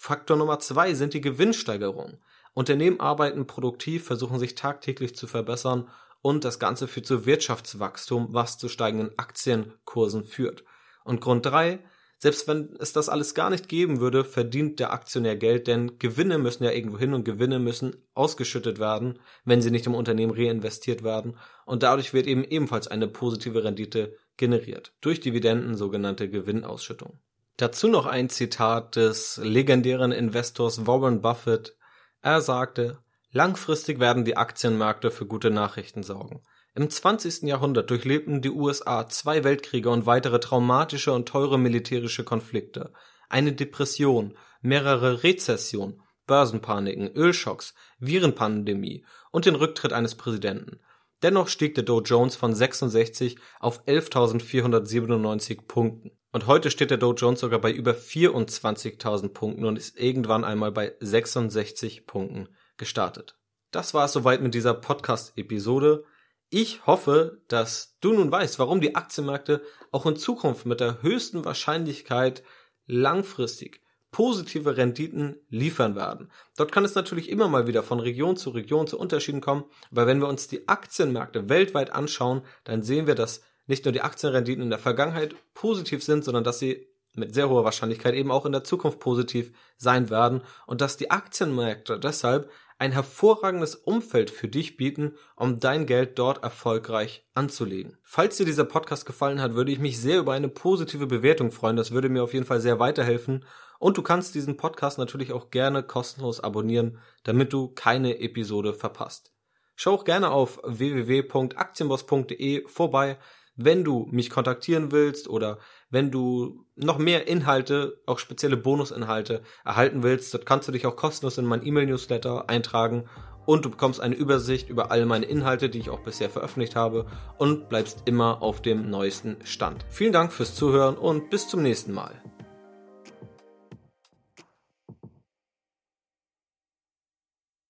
Faktor 0.04 0.36
Nummer 0.36 0.58
zwei 0.58 0.94
sind 0.94 1.14
die 1.14 1.20
Gewinnsteigerungen. 1.20 2.18
Unternehmen 2.54 2.98
arbeiten 2.98 3.46
produktiv, 3.46 4.04
versuchen 4.04 4.40
sich 4.40 4.56
tagtäglich 4.56 5.14
zu 5.14 5.28
verbessern 5.28 5.88
und 6.22 6.42
das 6.42 6.58
Ganze 6.58 6.88
führt 6.88 7.06
zu 7.06 7.24
Wirtschaftswachstum, 7.24 8.26
was 8.30 8.58
zu 8.58 8.68
steigenden 8.68 9.16
Aktienkursen 9.16 10.24
führt. 10.24 10.64
Und 11.04 11.20
Grund 11.20 11.46
drei, 11.46 11.78
selbst 12.18 12.48
wenn 12.48 12.74
es 12.80 12.92
das 12.92 13.08
alles 13.08 13.32
gar 13.36 13.48
nicht 13.48 13.68
geben 13.68 14.00
würde, 14.00 14.24
verdient 14.24 14.80
der 14.80 14.92
Aktionär 14.92 15.36
Geld, 15.36 15.68
denn 15.68 16.00
Gewinne 16.00 16.38
müssen 16.38 16.64
ja 16.64 16.72
irgendwo 16.72 16.98
hin 16.98 17.14
und 17.14 17.22
Gewinne 17.22 17.60
müssen 17.60 17.94
ausgeschüttet 18.14 18.80
werden, 18.80 19.20
wenn 19.44 19.62
sie 19.62 19.70
nicht 19.70 19.86
im 19.86 19.94
Unternehmen 19.94 20.34
reinvestiert 20.34 21.04
werden. 21.04 21.36
Und 21.64 21.84
dadurch 21.84 22.12
wird 22.12 22.26
eben 22.26 22.42
ebenfalls 22.42 22.88
eine 22.88 23.06
positive 23.06 23.62
Rendite 23.62 24.16
generiert. 24.36 24.94
Durch 25.00 25.20
Dividenden, 25.20 25.76
sogenannte 25.76 26.28
Gewinnausschüttung. 26.28 27.20
Dazu 27.56 27.88
noch 27.88 28.06
ein 28.06 28.30
Zitat 28.30 28.96
des 28.96 29.36
legendären 29.42 30.10
Investors 30.10 30.86
Warren 30.86 31.20
Buffett. 31.20 31.76
Er 32.22 32.40
sagte, 32.40 32.98
langfristig 33.30 34.00
werden 34.00 34.24
die 34.24 34.36
Aktienmärkte 34.36 35.10
für 35.10 35.26
gute 35.26 35.50
Nachrichten 35.50 36.02
sorgen. 36.02 36.42
Im 36.74 36.88
20. 36.88 37.42
Jahrhundert 37.42 37.90
durchlebten 37.90 38.40
die 38.40 38.50
USA 38.50 39.06
zwei 39.06 39.44
Weltkriege 39.44 39.90
und 39.90 40.06
weitere 40.06 40.40
traumatische 40.40 41.12
und 41.12 41.28
teure 41.28 41.58
militärische 41.58 42.24
Konflikte, 42.24 42.94
eine 43.28 43.52
Depression, 43.52 44.36
mehrere 44.62 45.22
Rezessionen, 45.22 46.00
Börsenpaniken, 46.26 47.08
Ölschocks, 47.14 47.74
Virenpandemie 47.98 49.04
und 49.30 49.44
den 49.44 49.54
Rücktritt 49.54 49.92
eines 49.92 50.14
Präsidenten. 50.14 50.80
Dennoch 51.22 51.48
stieg 51.48 51.74
der 51.74 51.84
Dow 51.84 52.00
Jones 52.00 52.36
von 52.36 52.54
66 52.54 53.36
auf 53.60 53.84
11.497 53.86 55.66
Punkten. 55.66 56.12
Und 56.34 56.46
heute 56.46 56.70
steht 56.70 56.90
der 56.90 56.96
Dow 56.96 57.12
Jones 57.12 57.40
sogar 57.40 57.60
bei 57.60 57.70
über 57.70 57.92
24.000 57.92 59.28
Punkten 59.34 59.66
und 59.66 59.76
ist 59.76 59.98
irgendwann 60.00 60.44
einmal 60.44 60.72
bei 60.72 60.94
66 61.00 62.06
Punkten 62.06 62.48
gestartet. 62.78 63.36
Das 63.70 63.92
war 63.92 64.06
es 64.06 64.12
soweit 64.12 64.40
mit 64.40 64.54
dieser 64.54 64.72
Podcast-Episode. 64.72 66.04
Ich 66.48 66.86
hoffe, 66.86 67.42
dass 67.48 67.96
du 68.00 68.14
nun 68.14 68.32
weißt, 68.32 68.58
warum 68.58 68.80
die 68.80 68.94
Aktienmärkte 68.94 69.62
auch 69.90 70.06
in 70.06 70.16
Zukunft 70.16 70.64
mit 70.64 70.80
der 70.80 71.02
höchsten 71.02 71.44
Wahrscheinlichkeit 71.44 72.42
langfristig 72.86 73.82
positive 74.10 74.76
Renditen 74.76 75.36
liefern 75.50 75.96
werden. 75.96 76.30
Dort 76.56 76.72
kann 76.72 76.84
es 76.84 76.94
natürlich 76.94 77.28
immer 77.28 77.48
mal 77.48 77.66
wieder 77.66 77.82
von 77.82 78.00
Region 78.00 78.36
zu 78.36 78.50
Region 78.50 78.86
zu 78.86 78.98
Unterschieden 78.98 79.40
kommen, 79.42 79.64
aber 79.90 80.06
wenn 80.06 80.20
wir 80.20 80.28
uns 80.28 80.48
die 80.48 80.68
Aktienmärkte 80.68 81.50
weltweit 81.50 81.92
anschauen, 81.92 82.42
dann 82.64 82.82
sehen 82.82 83.06
wir, 83.06 83.14
dass 83.14 83.42
nicht 83.72 83.86
nur 83.86 83.92
die 83.92 84.02
Aktienrenditen 84.02 84.62
in 84.62 84.68
der 84.68 84.78
Vergangenheit 84.78 85.34
positiv 85.54 86.04
sind, 86.04 86.24
sondern 86.24 86.44
dass 86.44 86.58
sie 86.58 86.88
mit 87.14 87.34
sehr 87.34 87.48
hoher 87.48 87.64
Wahrscheinlichkeit 87.64 88.14
eben 88.14 88.30
auch 88.30 88.44
in 88.44 88.52
der 88.52 88.64
Zukunft 88.64 89.00
positiv 89.00 89.50
sein 89.78 90.10
werden 90.10 90.42
und 90.66 90.82
dass 90.82 90.98
die 90.98 91.10
Aktienmärkte 91.10 91.98
deshalb 91.98 92.50
ein 92.78 92.92
hervorragendes 92.92 93.76
Umfeld 93.76 94.28
für 94.28 94.48
dich 94.48 94.76
bieten, 94.76 95.14
um 95.36 95.58
dein 95.58 95.86
Geld 95.86 96.18
dort 96.18 96.42
erfolgreich 96.42 97.26
anzulegen. 97.32 97.96
Falls 98.02 98.36
dir 98.36 98.44
dieser 98.44 98.66
Podcast 98.66 99.06
gefallen 99.06 99.40
hat, 99.40 99.54
würde 99.54 99.72
ich 99.72 99.78
mich 99.78 99.98
sehr 99.98 100.18
über 100.18 100.34
eine 100.34 100.48
positive 100.48 101.06
Bewertung 101.06 101.50
freuen. 101.50 101.76
Das 101.76 101.92
würde 101.92 102.10
mir 102.10 102.22
auf 102.22 102.34
jeden 102.34 102.44
Fall 102.44 102.60
sehr 102.60 102.78
weiterhelfen 102.78 103.46
Und 103.78 103.96
du 103.96 104.02
kannst 104.02 104.34
diesen 104.34 104.58
Podcast 104.58 104.98
natürlich 104.98 105.32
auch 105.32 105.50
gerne 105.50 105.82
kostenlos 105.82 106.40
abonnieren, 106.40 106.98
damit 107.22 107.54
du 107.54 107.68
keine 107.68 108.20
Episode 108.20 108.74
verpasst. 108.74 109.32
Schau 109.76 109.94
auch 109.94 110.04
gerne 110.04 110.30
auf 110.30 110.60
www.aktienboss.de 110.62 112.68
vorbei, 112.68 113.16
wenn 113.56 113.84
du 113.84 114.08
mich 114.10 114.30
kontaktieren 114.30 114.92
willst 114.92 115.28
oder 115.28 115.58
wenn 115.90 116.10
du 116.10 116.64
noch 116.76 116.98
mehr 116.98 117.28
Inhalte, 117.28 118.00
auch 118.06 118.18
spezielle 118.18 118.56
Bonusinhalte 118.56 119.42
erhalten 119.64 120.02
willst. 120.02 120.32
Dort 120.32 120.46
kannst 120.46 120.68
du 120.68 120.72
dich 120.72 120.86
auch 120.86 120.96
kostenlos 120.96 121.38
in 121.38 121.44
mein 121.44 121.64
E-Mail-Newsletter 121.64 122.48
eintragen 122.48 123.04
und 123.44 123.64
du 123.64 123.70
bekommst 123.70 124.00
eine 124.00 124.14
Übersicht 124.14 124.68
über 124.68 124.90
all 124.90 125.04
meine 125.04 125.26
Inhalte, 125.26 125.68
die 125.68 125.78
ich 125.78 125.90
auch 125.90 126.00
bisher 126.00 126.30
veröffentlicht 126.30 126.76
habe 126.76 127.06
und 127.38 127.68
bleibst 127.68 128.02
immer 128.06 128.42
auf 128.42 128.62
dem 128.62 128.88
neuesten 128.88 129.36
Stand. 129.44 129.84
Vielen 129.88 130.12
Dank 130.12 130.32
fürs 130.32 130.54
Zuhören 130.54 130.96
und 130.96 131.30
bis 131.30 131.48
zum 131.48 131.62
nächsten 131.62 131.92
Mal. 131.92 132.22